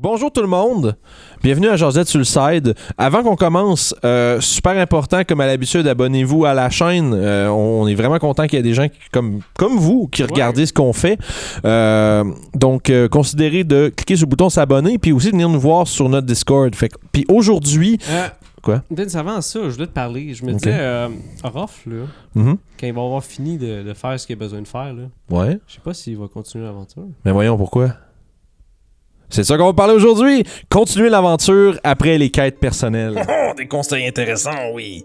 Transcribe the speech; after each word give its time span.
Bonjour 0.00 0.32
tout 0.32 0.40
le 0.40 0.48
monde, 0.48 0.96
bienvenue 1.42 1.68
à 1.68 1.76
Josette 1.76 2.08
sur 2.08 2.18
le 2.18 2.24
side. 2.24 2.74
Avant 2.98 3.22
qu'on 3.22 3.36
commence, 3.36 3.94
euh, 4.04 4.40
super 4.40 4.72
important 4.78 5.22
comme 5.24 5.40
à 5.40 5.46
l'habitude, 5.46 5.86
abonnez-vous 5.86 6.44
à 6.44 6.54
la 6.54 6.70
chaîne. 6.70 7.12
Euh, 7.14 7.48
on 7.48 7.86
est 7.86 7.94
vraiment 7.94 8.18
content 8.18 8.46
qu'il 8.46 8.56
y 8.56 8.60
ait 8.60 8.62
des 8.64 8.74
gens 8.74 8.88
qui- 8.88 8.98
comme, 9.12 9.40
comme 9.56 9.76
vous 9.76 10.08
qui 10.08 10.22
regardez 10.24 10.66
ce 10.66 10.72
qu'on 10.72 10.92
fait. 10.92 11.18
Euh, 11.64 12.24
donc 12.54 12.90
considérez 13.10 13.64
de 13.64 13.92
cliquer 13.94 14.16
sur 14.16 14.26
le 14.26 14.30
bouton 14.30 14.48
s'abonner 14.50 14.98
puis 14.98 15.12
aussi 15.12 15.26
de 15.28 15.32
venir 15.32 15.48
nous 15.48 15.60
voir 15.60 15.86
sur 15.86 16.08
notre 16.08 16.26
Discord. 16.26 16.74
Fait 16.74 16.88
que- 16.88 16.96
puis 17.12 17.24
aujourd'hui, 17.28 17.98
Quoi? 18.62 18.80
Vince, 18.92 19.16
avant 19.16 19.40
ça, 19.40 19.58
je 19.64 19.70
voulais 19.70 19.88
te 19.88 19.92
parler. 19.92 20.34
Je 20.34 20.44
me 20.44 20.52
disais, 20.52 20.70
euh, 20.78 21.08
Ruff, 21.42 21.82
là, 21.84 22.04
Mhm. 22.36 22.56
quand 22.78 22.86
il 22.86 22.92
va 22.92 23.02
avoir 23.02 23.24
fini 23.24 23.58
de, 23.58 23.82
de 23.82 23.92
faire 23.92 24.18
ce 24.20 24.24
qu'il 24.24 24.36
a 24.36 24.38
besoin 24.38 24.62
de 24.62 24.68
faire, 24.68 24.94
là, 24.94 25.02
ouais, 25.30 25.58
je 25.66 25.74
sais 25.74 25.80
pas 25.82 25.92
s'il 25.92 26.16
va 26.16 26.28
continuer 26.28 26.64
l'aventure. 26.64 27.02
mais 27.24 27.32
voyons 27.32 27.56
pourquoi. 27.56 27.88
C'est 29.32 29.44
ça 29.44 29.56
qu'on 29.56 29.64
va 29.64 29.72
parler 29.72 29.94
aujourd'hui. 29.94 30.44
Continuer 30.68 31.08
l'aventure 31.08 31.80
après 31.84 32.18
les 32.18 32.28
quêtes 32.28 32.60
personnelles. 32.60 33.14
Oh, 33.28 33.54
des 33.56 33.66
conseils 33.66 34.06
intéressants, 34.06 34.72
oui. 34.74 35.04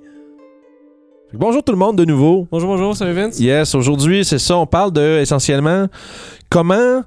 Bonjour 1.34 1.64
tout 1.64 1.72
le 1.72 1.78
monde 1.78 1.98
de 1.98 2.04
nouveau. 2.04 2.46
Bonjour, 2.52 2.70
bonjour, 2.70 2.96
salut 2.96 3.14
Vince? 3.14 3.40
Yes, 3.40 3.74
aujourd'hui, 3.74 4.26
c'est 4.26 4.38
ça. 4.38 4.58
On 4.58 4.66
parle 4.66 4.92
de 4.92 5.20
essentiellement 5.22 5.88
comment, 6.50 7.04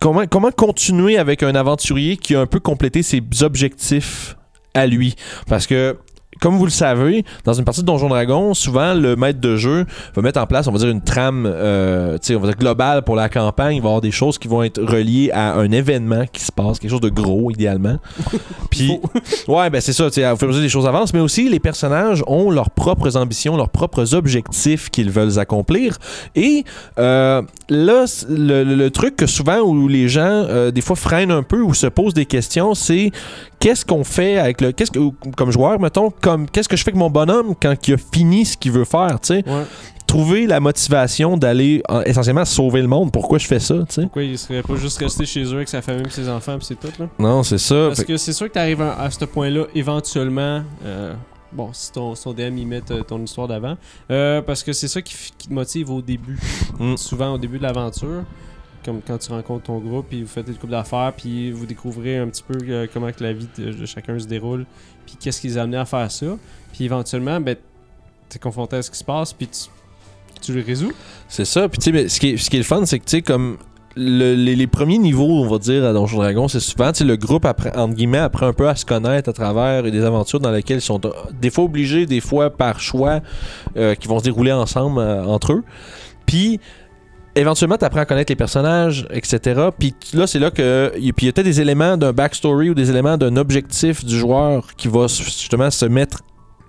comment, 0.00 0.26
comment 0.26 0.50
continuer 0.50 1.18
avec 1.18 1.44
un 1.44 1.54
aventurier 1.54 2.16
qui 2.16 2.34
a 2.34 2.40
un 2.40 2.46
peu 2.46 2.58
complété 2.58 3.02
ses 3.02 3.22
objectifs 3.42 4.36
à 4.74 4.86
lui. 4.86 5.14
Parce 5.48 5.68
que, 5.68 5.98
comme 6.40 6.56
vous 6.56 6.64
le 6.64 6.70
savez, 6.70 7.24
dans 7.44 7.52
une 7.52 7.64
partie 7.64 7.80
de 7.82 7.86
Donjon 7.86 8.08
Dragon, 8.08 8.54
souvent 8.54 8.94
le 8.94 9.14
maître 9.16 9.40
de 9.40 9.56
jeu 9.56 9.84
va 10.14 10.22
mettre 10.22 10.40
en 10.40 10.46
place, 10.46 10.66
on 10.66 10.72
va 10.72 10.78
dire, 10.78 10.88
une 10.88 11.02
trame 11.02 11.44
euh, 11.46 12.14
tu 12.14 12.28
sais, 12.28 12.34
on 12.36 12.40
va 12.40 12.48
dire 12.48 12.56
globale 12.56 13.02
pour 13.02 13.14
la 13.16 13.28
campagne. 13.28 13.76
Il 13.76 13.80
va 13.82 13.86
y 13.86 13.88
avoir 13.88 14.00
des 14.00 14.10
choses 14.10 14.38
qui 14.38 14.48
vont 14.48 14.62
être 14.62 14.82
reliées 14.82 15.30
à 15.32 15.54
un 15.54 15.70
événement 15.70 16.24
qui 16.32 16.42
se 16.44 16.50
passe, 16.52 16.78
quelque 16.78 16.90
chose 16.90 17.00
de 17.00 17.08
gros, 17.10 17.50
idéalement. 17.50 17.98
Puis, 18.70 18.98
ouais, 19.48 19.70
ben 19.70 19.80
c'est 19.80 19.92
ça, 19.92 20.06
tu 20.10 20.20
sais, 20.20 20.30
au 20.30 20.36
fur 20.36 20.44
et 20.44 20.48
à 20.48 20.48
mesure 20.48 20.62
des 20.62 20.68
choses 20.68 20.86
avancent, 20.86 21.12
mais 21.12 21.20
aussi 21.20 21.48
les 21.48 21.60
personnages 21.60 22.22
ont 22.26 22.50
leurs 22.50 22.70
propres 22.70 23.16
ambitions, 23.16 23.56
leurs 23.56 23.68
propres 23.68 24.14
objectifs 24.14 24.90
qu'ils 24.90 25.10
veulent 25.10 25.38
accomplir. 25.38 25.98
Et 26.36 26.64
euh, 26.98 27.42
là, 27.68 28.06
c- 28.06 28.26
le, 28.28 28.64
le- 28.64 28.74
le 28.76 28.90
truc 28.90 29.16
que 29.16 29.26
souvent 29.26 29.58
où 29.58 29.88
les 29.88 30.08
gens, 30.08 30.22
euh, 30.24 30.70
des 30.70 30.80
fois, 30.80 30.96
freinent 30.96 31.30
un 31.32 31.42
peu 31.42 31.60
ou 31.60 31.74
se 31.74 31.86
posent 31.86 32.14
des 32.14 32.26
questions, 32.26 32.74
c'est 32.74 33.10
qu'est-ce 33.58 33.84
qu'on 33.84 34.04
fait 34.04 34.38
avec 34.38 34.60
le. 34.60 34.72
Qu'est-ce 34.72 34.90
que, 34.90 35.00
comme 35.36 35.50
joueur, 35.50 35.78
mettons, 35.80 36.10
comme 36.32 36.48
qu'est-ce 36.48 36.68
que 36.68 36.76
je 36.76 36.82
fais 36.84 36.90
avec 36.90 36.98
mon 36.98 37.10
bonhomme 37.10 37.54
quand 37.60 37.74
il 37.88 37.94
a 37.94 37.96
fini 37.96 38.44
ce 38.44 38.56
qu'il 38.56 38.72
veut 38.72 38.84
faire, 38.84 39.18
tu 39.20 39.28
sais? 39.34 39.44
Ouais. 39.48 39.64
Trouver 40.06 40.46
la 40.46 40.58
motivation 40.58 41.36
d'aller 41.36 41.82
euh, 41.90 42.02
essentiellement 42.04 42.44
sauver 42.44 42.82
le 42.82 42.88
monde. 42.88 43.12
Pourquoi 43.12 43.38
je 43.38 43.46
fais 43.46 43.60
ça, 43.60 43.74
tu 43.74 43.84
sais? 43.90 44.02
Pourquoi 44.02 44.22
il 44.24 44.36
serait 44.38 44.62
pas 44.62 44.74
juste 44.74 44.98
resté 44.98 45.24
chez 45.24 45.44
eux 45.44 45.54
avec 45.56 45.68
sa 45.68 45.82
famille 45.82 46.06
et 46.06 46.10
ses 46.10 46.28
enfants 46.28 46.56
puis 46.58 46.66
c'est 46.66 46.80
tout, 46.80 46.90
là? 47.00 47.08
Non, 47.18 47.42
c'est 47.44 47.58
ça. 47.58 47.86
Parce 47.86 48.00
Fait- 48.00 48.04
que 48.06 48.16
c'est 48.16 48.32
sûr 48.32 48.48
que 48.48 48.52
t'arrives 48.52 48.82
à, 48.82 49.00
à 49.00 49.10
ce 49.10 49.24
point-là, 49.24 49.66
éventuellement. 49.74 50.62
euh, 50.84 51.14
bon, 51.52 51.70
si 51.72 51.92
ton, 51.92 52.14
DM 52.14 52.58
y 52.58 52.64
met 52.64 52.82
euh, 52.90 53.02
ton 53.02 53.22
histoire 53.22 53.46
d'avant. 53.46 53.76
Euh, 54.10 54.42
parce 54.42 54.64
que 54.64 54.72
c'est 54.72 54.88
ça 54.88 55.00
qui 55.00 55.14
te 55.14 55.52
motive 55.52 55.90
au 55.90 56.02
début. 56.02 56.38
Mm. 56.78 56.96
Souvent 56.96 57.34
au 57.34 57.38
début 57.38 57.58
de 57.58 57.62
l'aventure. 57.62 58.24
Comme 58.84 59.00
quand 59.06 59.18
tu 59.18 59.30
rencontres 59.30 59.64
ton 59.64 59.78
groupe, 59.78 60.06
puis 60.08 60.22
vous 60.22 60.28
faites 60.28 60.48
une 60.48 60.54
couple 60.54 60.72
d'affaires, 60.72 61.12
puis 61.16 61.50
vous 61.52 61.66
découvrez 61.66 62.18
un 62.18 62.28
petit 62.28 62.42
peu 62.42 62.56
euh, 62.68 62.86
comment 62.92 63.12
que 63.12 63.22
la 63.22 63.32
vie 63.34 63.46
de, 63.58 63.84
chacun 63.84 64.18
se 64.18 64.26
déroule, 64.26 64.64
puis 65.04 65.16
qu'est-ce 65.20 65.40
qui 65.40 65.48
les 65.48 65.58
a 65.58 65.62
amenés 65.62 65.76
à 65.76 65.84
faire 65.84 66.10
ça. 66.10 66.26
Puis 66.72 66.84
éventuellement, 66.84 67.40
ben, 67.40 67.56
t'es 68.28 68.38
confronté 68.38 68.76
à 68.76 68.82
ce 68.82 68.90
qui 68.90 68.96
se 68.98 69.04
passe, 69.04 69.32
puis 69.34 69.48
tu, 69.48 69.68
tu 70.40 70.54
le 70.54 70.62
résous. 70.62 70.92
C'est 71.28 71.44
ça. 71.44 71.68
Puis, 71.68 71.78
tu 71.78 71.84
sais, 71.84 71.92
mais 71.92 72.08
ce 72.08 72.18
qui 72.18 72.30
est, 72.30 72.36
ce 72.38 72.48
qui 72.48 72.56
est 72.56 72.60
le 72.60 72.64
fun, 72.64 72.86
c'est 72.86 72.98
que, 72.98 73.04
tu 73.04 73.10
sais, 73.18 73.22
comme 73.22 73.58
le- 73.96 74.34
les, 74.34 74.56
les 74.56 74.66
premiers 74.66 74.96
niveaux, 74.98 75.42
on 75.42 75.46
va 75.48 75.58
dire, 75.58 75.84
à 75.84 75.92
Donjon 75.92 76.16
Dragon, 76.16 76.48
c'est 76.48 76.60
souvent, 76.60 76.90
tu 76.92 77.04
le 77.04 77.16
groupe, 77.16 77.44
entre 77.44 77.88
guillemets, 77.94 78.18
apprend 78.18 78.46
un 78.46 78.52
peu 78.54 78.68
à 78.68 78.76
se 78.76 78.86
connaître 78.86 79.28
à 79.28 79.32
travers 79.34 79.82
des 79.82 80.02
aventures 80.04 80.40
dans 80.40 80.52
lesquelles 80.52 80.78
ils 80.78 80.80
sont 80.80 81.00
des 81.38 81.50
fois 81.50 81.64
obligés, 81.64 82.06
des 82.06 82.20
fois 82.20 82.48
par 82.48 82.80
choix, 82.80 83.20
euh, 83.76 83.94
qui 83.94 84.08
vont 84.08 84.20
se 84.20 84.24
dérouler 84.24 84.52
ensemble, 84.52 85.00
euh, 85.00 85.24
entre 85.24 85.52
eux. 85.52 85.64
Puis, 86.24 86.60
éventuellement, 87.34 87.76
tu 87.76 87.84
apprends 87.84 88.00
à 88.00 88.04
connaître 88.04 88.30
les 88.30 88.36
personnages, 88.36 89.06
etc. 89.10 89.68
Puis 89.78 89.94
là, 90.14 90.26
c'est 90.26 90.38
là 90.38 90.50
que. 90.50 90.90
Puis 90.94 91.00
il 91.02 91.26
y 91.26 91.28
a 91.28 91.32
peut-être 91.32 91.44
des 91.44 91.60
éléments 91.60 91.96
d'un 91.96 92.12
backstory 92.12 92.70
ou 92.70 92.74
des 92.74 92.90
éléments 92.90 93.16
d'un 93.16 93.36
objectif 93.36 94.04
du 94.04 94.18
joueur 94.18 94.74
qui 94.76 94.88
va 94.88 95.06
justement 95.06 95.70
se 95.70 95.86
mettre 95.86 96.22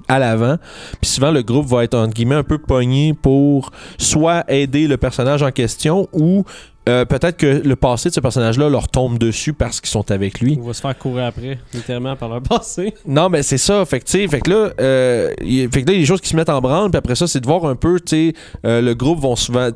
à 0.08 0.20
l'avant. 0.20 0.58
Puis 1.02 1.10
souvent, 1.10 1.32
le 1.32 1.42
groupe 1.42 1.68
va 1.68 1.84
être, 1.84 1.96
entre 1.96 2.14
guillemets, 2.14 2.36
un 2.36 2.44
peu 2.44 2.58
pogné 2.58 3.14
pour 3.14 3.72
soit 3.98 4.44
aider 4.50 4.88
le 4.88 4.98
personnage 4.98 5.42
en 5.44 5.52
question 5.52 6.08
ou 6.12 6.44
euh, 6.90 7.06
peut-être 7.06 7.38
que 7.38 7.62
le 7.64 7.76
passé 7.76 8.10
de 8.10 8.14
ce 8.16 8.20
personnage-là 8.20 8.70
leur 8.70 8.88
tombe 8.88 9.18
dessus 9.20 9.54
parce 9.54 9.80
qu'ils 9.82 9.90
sont 9.90 10.10
avec 10.12 10.40
lui. 10.40 10.58
On 10.62 10.66
va 10.68 10.74
se 10.74 10.82
faire 10.82 10.98
courir 10.98 11.26
après, 11.26 11.60
littéralement, 11.74 12.16
par 12.16 12.30
leur 12.30 12.42
passé. 12.44 12.94
Non, 13.06 13.30
mais 13.30 13.44
c'est 13.44 13.58
ça. 13.60 13.86
Fait 13.86 14.00
que, 14.00 14.10
fait 14.10 14.42
que 14.42 14.50
là, 14.50 14.72
euh, 14.80 15.32
y- 15.44 15.68
fait 15.72 15.84
que 15.84 15.88
là, 15.88 15.94
il 15.94 15.96
y 15.96 15.98
a 15.98 16.02
des 16.02 16.06
choses 16.06 16.22
qui 16.22 16.30
se 16.30 16.36
mettent 16.36 16.50
en 16.50 16.60
branle. 16.62 16.90
Puis 16.90 16.98
après 16.98 17.16
ça, 17.16 17.28
c'est 17.28 17.40
de 17.40 17.46
voir 17.46 17.66
un 17.66 17.76
peu, 17.76 18.00
tu 18.00 18.34
euh, 18.66 18.82
le 18.82 18.94
groupe 18.96 19.20
vont 19.20 19.36
souvent, 19.36 19.70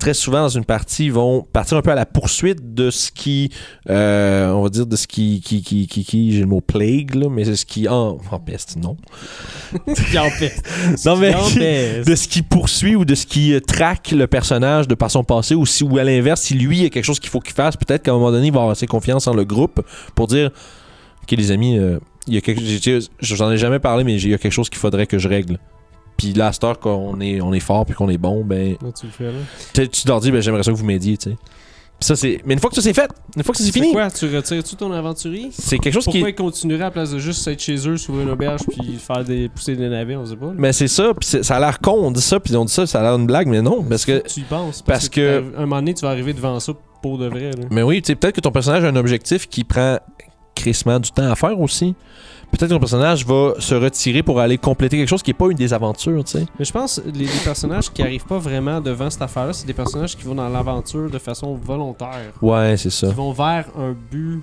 très 0.00 0.14
souvent 0.14 0.42
dans 0.42 0.48
une 0.48 0.64
partie, 0.64 1.10
vont 1.10 1.46
partir 1.52 1.76
un 1.76 1.82
peu 1.82 1.90
à 1.92 1.94
la 1.94 2.06
poursuite 2.06 2.74
de 2.74 2.90
ce 2.90 3.10
qui, 3.12 3.50
euh, 3.88 4.50
on 4.50 4.62
va 4.62 4.68
dire, 4.68 4.86
de 4.86 4.96
ce 4.96 5.06
qui, 5.06 5.40
qui, 5.40 5.62
qui, 5.62 5.86
qui, 5.86 6.04
qui- 6.04 6.32
j'ai 6.32 6.40
le 6.40 6.46
mot 6.46 6.60
plague, 6.60 7.14
là, 7.14 7.28
mais 7.30 7.44
c'est 7.44 7.56
ce 7.56 7.66
qui, 7.66 7.88
en, 7.88 8.18
en 8.30 8.38
peste, 8.40 8.76
non. 8.76 8.96
Qui 10.10 10.18
en 10.18 10.28
peste. 10.38 10.64
Non, 11.06 11.16
mais- 11.16 11.34
Qui 11.34 11.58
de 12.10 12.14
ce 12.14 12.26
qui 12.28 12.42
poursuit 12.42 12.96
ou 12.96 13.04
de 13.04 13.14
ce 13.14 13.26
qui 13.26 13.52
euh, 13.54 13.60
traque 13.60 14.10
le 14.10 14.26
personnage 14.26 14.88
de 14.88 14.94
par 14.94 15.10
son 15.10 15.24
passé 15.24 15.54
ou 15.54 15.66
si 15.66 15.84
ou 15.84 15.98
à 15.98 16.04
l'inverse 16.04 16.47
si 16.48 16.54
lui 16.54 16.78
il 16.78 16.82
y 16.82 16.86
a 16.86 16.90
quelque 16.90 17.04
chose 17.04 17.20
qu'il 17.20 17.30
faut 17.30 17.40
qu'il 17.40 17.54
fasse 17.54 17.76
peut-être 17.76 18.02
qu'à 18.02 18.10
un 18.10 18.14
moment 18.14 18.30
donné 18.30 18.46
il 18.46 18.52
va 18.52 18.60
avoir 18.60 18.70
assez 18.72 18.86
confiance 18.86 19.26
en 19.26 19.34
le 19.34 19.44
groupe 19.44 19.80
pour 20.14 20.26
dire 20.26 20.50
ok 21.22 21.30
les 21.32 21.50
amis 21.50 21.78
euh, 21.78 21.98
il 22.26 22.34
y 22.34 22.36
a 22.36 22.40
quelque 22.40 22.60
j'ai- 22.62 23.00
j'en 23.20 23.50
ai 23.50 23.58
jamais 23.58 23.78
parlé 23.78 24.04
mais 24.04 24.14
il 24.14 24.28
y 24.28 24.34
a 24.34 24.38
quelque 24.38 24.52
chose 24.52 24.68
qu'il 24.70 24.78
faudrait 24.78 25.06
que 25.06 25.18
je 25.18 25.28
règle 25.28 25.58
puis 26.16 26.32
là 26.32 26.48
à 26.48 26.52
cette 26.52 26.64
heure 26.64 26.78
qu'on 26.78 27.20
est 27.20 27.40
on 27.40 27.52
est 27.52 27.60
fort 27.60 27.84
puis 27.86 27.94
qu'on 27.94 28.08
est 28.08 28.18
bon 28.18 28.44
ben 28.44 28.76
Là, 28.82 28.88
tu 28.98 29.06
le 29.06 29.12
fais, 29.12 29.24
là. 29.32 29.86
tu 29.86 30.08
leur 30.08 30.20
dis 30.20 30.30
ben 30.30 30.40
j'aimerais 30.42 30.62
ça 30.62 30.70
que 30.72 30.76
vous 30.76 30.84
m'aidiez 30.84 31.16
tu 31.16 31.30
sais 31.30 31.36
ça 32.00 32.14
c'est 32.14 32.40
mais 32.44 32.54
une 32.54 32.60
fois 32.60 32.70
que 32.70 32.76
ça 32.76 32.82
c'est 32.82 32.92
fait 32.94 33.10
une 33.36 33.42
fois 33.42 33.52
que 33.52 33.58
ça 33.58 33.64
c'est 33.64 33.72
fini 33.72 33.92
quoi? 33.92 34.08
Tu 34.10 34.34
retires-tu 34.34 34.76
ton 34.76 34.92
aventurier? 34.92 35.48
c'est 35.52 35.78
quelque 35.78 35.94
chose 35.94 36.04
qui 36.04 36.12
Pourquoi 36.12 36.30
ils 36.30 36.34
continueraient 36.34 36.82
à 36.82 36.86
la 36.86 36.90
place 36.92 37.10
de 37.10 37.18
juste 37.18 37.46
être 37.48 37.60
chez 37.60 37.88
eux, 37.88 37.96
s'ouvrir 37.96 38.24
une 38.26 38.30
auberge 38.32 38.60
puis 38.70 38.98
faire 38.98 39.24
des 39.24 39.48
pousser 39.48 39.74
des 39.74 39.88
navets, 39.88 40.14
on 40.16 40.24
sait 40.24 40.36
pas. 40.36 40.46
là? 40.46 40.52
mais 40.56 40.72
c'est 40.72 40.86
ça 40.88 41.12
puis 41.18 41.28
ça 41.42 41.56
a 41.56 41.60
l'air 41.60 41.80
con 41.80 41.92
on 41.98 42.10
dit 42.12 42.20
ça 42.20 42.38
puis 42.38 42.54
on 42.56 42.64
dit 42.64 42.72
ça 42.72 42.86
ça 42.86 43.00
a 43.00 43.02
l'air 43.02 43.14
une 43.16 43.26
blague 43.26 43.48
mais 43.48 43.62
non 43.62 43.82
parce 43.82 44.04
que 44.04 44.22
tu 44.26 44.40
y 44.40 44.42
penses. 44.44 44.82
parce 44.82 45.00
Parce, 45.04 45.08
que- 45.08 45.38
un 45.56 45.60
moment 45.62 45.76
donné, 45.76 45.94
tu 45.94 46.02
vas 46.02 46.10
arriver 46.10 46.32
devant 46.34 46.58
ça 46.60 46.72
pour 47.02 47.18
de 47.18 47.26
vrai. 47.26 47.50
Là. 47.52 47.64
Mais 47.70 47.82
oui, 47.82 48.00
tu 48.02 48.08
sais, 48.08 48.14
peut-être 48.16 48.34
que 48.34 48.40
ton 48.40 48.50
personnage 48.50 48.82
a 48.84 48.88
un 48.88 48.96
objectif 48.96 49.48
qui 49.48 49.62
prend 49.64 49.98
crissement 50.56 50.98
du 50.98 51.10
temps 51.12 51.30
à 51.30 51.36
faire 51.36 51.58
aussi. 51.60 51.94
Peut-être 52.50 52.70
que 52.70 52.74
ton 52.74 52.80
personnage 52.80 53.26
va 53.26 53.54
se 53.58 53.74
retirer 53.74 54.22
pour 54.22 54.40
aller 54.40 54.58
compléter 54.58 54.96
quelque 54.96 55.08
chose 55.08 55.22
qui 55.22 55.30
n'est 55.30 55.36
pas 55.36 55.48
une 55.50 55.56
des 55.56 55.72
aventures, 55.72 56.24
tu 56.24 56.38
sais. 56.38 56.46
Mais 56.58 56.64
je 56.64 56.72
pense 56.72 57.00
que 57.00 57.10
les, 57.10 57.26
les 57.26 57.40
personnages 57.44 57.92
qui 57.92 58.02
arrivent 58.02 58.24
pas 58.24 58.38
vraiment 58.38 58.80
devant 58.80 59.10
cette 59.10 59.22
affaire-là, 59.22 59.52
c'est 59.52 59.66
des 59.66 59.74
personnages 59.74 60.16
qui 60.16 60.24
vont 60.24 60.34
dans 60.34 60.48
l'aventure 60.48 61.10
de 61.10 61.18
façon 61.18 61.54
volontaire. 61.54 62.32
Ouais, 62.40 62.76
c'est 62.76 62.90
ça. 62.90 63.08
Qui 63.08 63.14
vont 63.14 63.32
vers 63.32 63.66
un 63.78 63.94
but, 64.10 64.42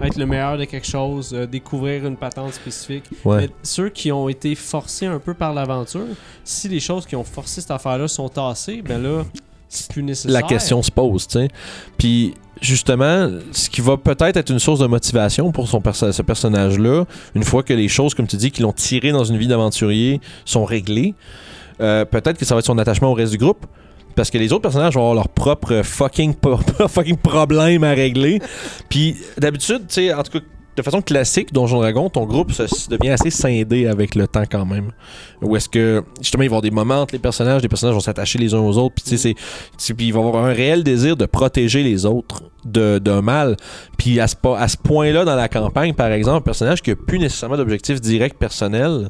être 0.00 0.16
le 0.16 0.26
meilleur 0.26 0.58
de 0.58 0.64
quelque 0.64 0.86
chose, 0.86 1.32
euh, 1.34 1.46
découvrir 1.46 2.06
une 2.06 2.16
patente 2.16 2.52
spécifique. 2.52 3.04
Ouais. 3.24 3.38
Mais 3.38 3.50
ceux 3.62 3.88
qui 3.88 4.12
ont 4.12 4.28
été 4.28 4.54
forcés 4.54 5.06
un 5.06 5.18
peu 5.18 5.34
par 5.34 5.52
l'aventure, 5.54 6.06
si 6.44 6.68
les 6.68 6.80
choses 6.80 7.06
qui 7.06 7.16
ont 7.16 7.24
forcé 7.24 7.60
cette 7.60 7.70
affaire-là 7.70 8.08
sont 8.08 8.28
tassées, 8.28 8.82
ben 8.82 9.02
là, 9.02 9.24
c'est 9.68 9.90
plus 9.90 10.02
nécessaire. 10.02 10.32
La 10.32 10.42
question 10.42 10.82
se 10.82 10.90
pose, 10.90 11.26
tu 11.26 11.40
sais. 11.40 11.48
Puis 11.96 12.34
justement, 12.60 13.30
ce 13.52 13.68
qui 13.70 13.80
va 13.80 13.96
peut-être 13.96 14.36
être 14.36 14.50
une 14.50 14.58
source 14.58 14.80
de 14.80 14.86
motivation 14.86 15.52
pour 15.52 15.68
son 15.68 15.82
ce 15.92 16.22
personnage-là, 16.22 17.04
une 17.34 17.44
fois 17.44 17.62
que 17.62 17.72
les 17.72 17.88
choses, 17.88 18.14
comme 18.14 18.26
tu 18.26 18.36
dis, 18.36 18.50
qui 18.50 18.62
l'ont 18.62 18.72
tiré 18.72 19.12
dans 19.12 19.24
une 19.24 19.36
vie 19.36 19.46
d'aventurier 19.46 20.20
sont 20.44 20.64
réglées, 20.64 21.14
euh, 21.80 22.04
peut-être 22.04 22.38
que 22.38 22.44
ça 22.44 22.54
va 22.54 22.60
être 22.60 22.66
son 22.66 22.78
attachement 22.78 23.10
au 23.10 23.14
reste 23.14 23.32
du 23.32 23.38
groupe. 23.38 23.66
Parce 24.14 24.30
que 24.30 24.38
les 24.38 24.52
autres 24.52 24.62
personnages 24.62 24.94
vont 24.94 25.02
avoir 25.02 25.14
leur 25.14 25.28
propre 25.28 25.82
fucking, 25.84 26.34
fucking 26.88 27.18
problème 27.18 27.84
à 27.84 27.92
régler. 27.92 28.40
Puis 28.88 29.16
d'habitude, 29.36 29.82
tu 29.86 29.94
sais, 29.94 30.12
en 30.12 30.24
tout 30.24 30.40
cas, 30.40 30.44
de 30.78 30.82
façon 30.84 31.02
classique, 31.02 31.52
Donjon 31.52 31.80
Dragon, 31.80 32.08
ton 32.08 32.24
groupe 32.24 32.52
se, 32.52 32.66
se 32.66 32.88
devient 32.88 33.10
assez 33.10 33.30
scindé 33.30 33.86
avec 33.86 34.14
le 34.14 34.26
temps 34.26 34.44
quand 34.50 34.64
même. 34.64 34.90
Où 35.42 35.56
est-ce 35.56 35.68
que, 35.68 36.02
justement, 36.20 36.42
il 36.42 36.48
va 36.48 36.54
y 36.54 36.56
avoir 36.56 36.62
des 36.62 36.70
moments 36.70 37.02
entre 37.02 37.14
les 37.14 37.18
personnages, 37.18 37.62
les 37.62 37.68
personnages 37.68 37.94
vont 37.94 38.00
s'attacher 38.00 38.38
les 38.38 38.54
uns 38.54 38.60
aux 38.60 38.76
autres, 38.78 38.94
puis 38.96 39.04
sais, 39.16 39.34
c'est- 39.76 39.94
puis 39.94 40.06
il 40.08 40.12
va 40.12 40.20
y 40.20 40.22
avoir 40.24 40.44
un 40.44 40.52
réel 40.52 40.82
désir 40.84 41.16
de 41.16 41.26
protéger 41.26 41.82
les 41.82 42.06
autres 42.06 42.42
de- 42.64 42.98
d'un 42.98 43.22
mal. 43.22 43.56
Puis 43.96 44.18
à 44.20 44.26
ce, 44.26 44.36
po- 44.36 44.54
à 44.54 44.68
ce 44.68 44.76
point-là 44.76 45.24
dans 45.24 45.36
la 45.36 45.48
campagne, 45.48 45.94
par 45.94 46.12
exemple, 46.12 46.38
un 46.38 46.40
personnage 46.42 46.82
qui 46.82 46.90
n'a 46.90 46.96
plus 46.96 47.18
nécessairement 47.18 47.56
d'objectif 47.56 48.00
direct 48.00 48.36
personnel 48.38 49.08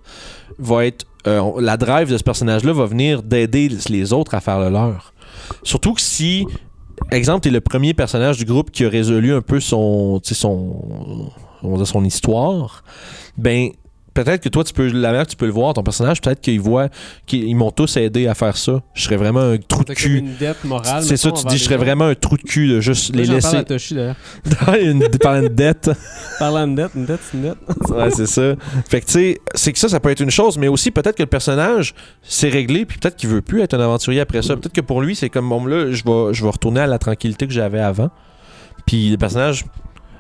va 0.59 0.87
être. 0.87 1.07
euh, 1.27 1.43
la 1.61 1.77
drive 1.77 2.11
de 2.11 2.17
ce 2.17 2.23
personnage-là 2.23 2.73
va 2.73 2.87
venir 2.87 3.23
d'aider 3.23 3.69
les 3.91 4.13
autres 4.13 4.35
à 4.35 4.41
faire 4.41 4.61
le 4.61 4.71
leur. 4.71 5.13
Surtout 5.63 5.93
que 5.95 6.01
si. 6.01 6.47
Exemple, 7.13 7.41
t'es 7.43 7.51
le 7.51 7.61
premier 7.61 7.95
personnage 7.95 8.39
du 8.39 8.45
groupe 8.45 8.71
qui 8.71 8.85
a 8.85 8.89
résolu 8.89 9.33
un 9.35 9.41
peu 9.41 9.61
son. 9.61 10.21
son. 10.25 11.31
On 11.63 11.71
va 11.71 11.77
dire 11.77 11.87
son 11.87 12.05
histoire. 12.05 12.83
Ben. 13.37 13.71
peut-être 14.15 14.43
que 14.43 14.49
toi, 14.49 14.65
tu 14.65 14.73
peux, 14.73 14.89
la 14.89 15.11
manière 15.11 15.27
que 15.27 15.31
tu 15.31 15.37
peux 15.37 15.47
le 15.47 15.53
voir, 15.53 15.75
ton 15.75 15.85
personnage, 15.85 16.21
peut-être 16.21 16.41
qu'ils 16.41 16.61
voient 16.61 16.89
qu'ils 17.25 17.45
ils 17.45 17.55
m'ont 17.55 17.71
tous 17.71 17.97
aidé 17.97 18.27
à 18.27 18.35
faire 18.35 18.57
ça. 18.57 18.83
Je 18.95 19.03
serais 19.05 19.17
vraiment 19.17 19.41
un 19.41 19.59
trou 19.59 19.85
de 19.85 19.95
cul. 19.95 20.19
une 20.19 20.35
dette 20.35 20.65
morale. 20.65 21.05
C'est 21.05 21.17
ça, 21.17 21.31
tu 21.31 21.45
dis, 21.47 21.57
je 21.57 21.65
serais 21.65 21.77
vraiment 21.77 22.07
un 22.07 22.17
trou 22.17 22.37
de 22.37 22.43
cul 22.43 22.69
de 22.69 22.81
juste 22.81 23.15
les 23.15 23.25
parle 23.25 23.35
laisser. 23.37 23.57
à 23.57 23.65
Toshi, 23.65 23.95
d'ailleurs. 23.95 24.17
une, 24.83 25.09
par 25.21 25.37
une 25.37 25.49
dette. 25.49 25.91
Parlant 26.41 26.67
de 26.67 26.75
dette, 26.75 26.91
une 26.97 27.05
dette, 27.05 27.21
c'est 27.23 27.37
une 27.37 27.43
dette. 27.45 27.59
Ouais, 27.91 28.11
c'est 28.11 28.27
ça. 28.27 28.55
Fait 28.89 29.01
que, 29.01 29.07
tu 29.07 29.13
sais, 29.13 29.39
c'est 29.55 29.73
que 29.73 29.79
ça, 29.79 29.89
ça 29.89 30.01
peut 30.01 30.11
être 30.11 30.21
une 30.21 30.31
chose, 30.31 30.59
mais 30.59 30.69
aussi 30.69 30.91
peut-être 30.91 31.17
que 31.17 31.23
le 31.23 31.29
personnage 31.29 31.95
s'est 32.23 32.49
réglé, 32.49 32.85
puis 32.85 32.99
peut-être 32.99 33.17
qu'il 33.17 33.29
veut 33.29 33.43
plus 33.43 33.63
être 33.63 33.75
un 33.75 33.81
aventurier 33.81 34.21
après 34.21 34.43
ça. 34.43 34.57
Peut-être 34.57 34.75
que 34.75 34.81
pour 34.81 35.01
lui, 35.01 35.15
c'est 35.15 35.31
comme, 35.31 35.49
bon, 35.49 35.65
là, 35.65 35.93
je 35.93 36.03
vais, 36.05 36.35
je 36.35 36.43
vais 36.43 36.51
retourner 36.51 36.81
à 36.81 36.87
la 36.87 36.99
tranquillité 36.99 37.47
que 37.47 37.53
j'avais 37.53 37.81
avant. 37.81 38.11
Puis 38.89 39.11
le 39.11 39.19
personnage 39.19 39.65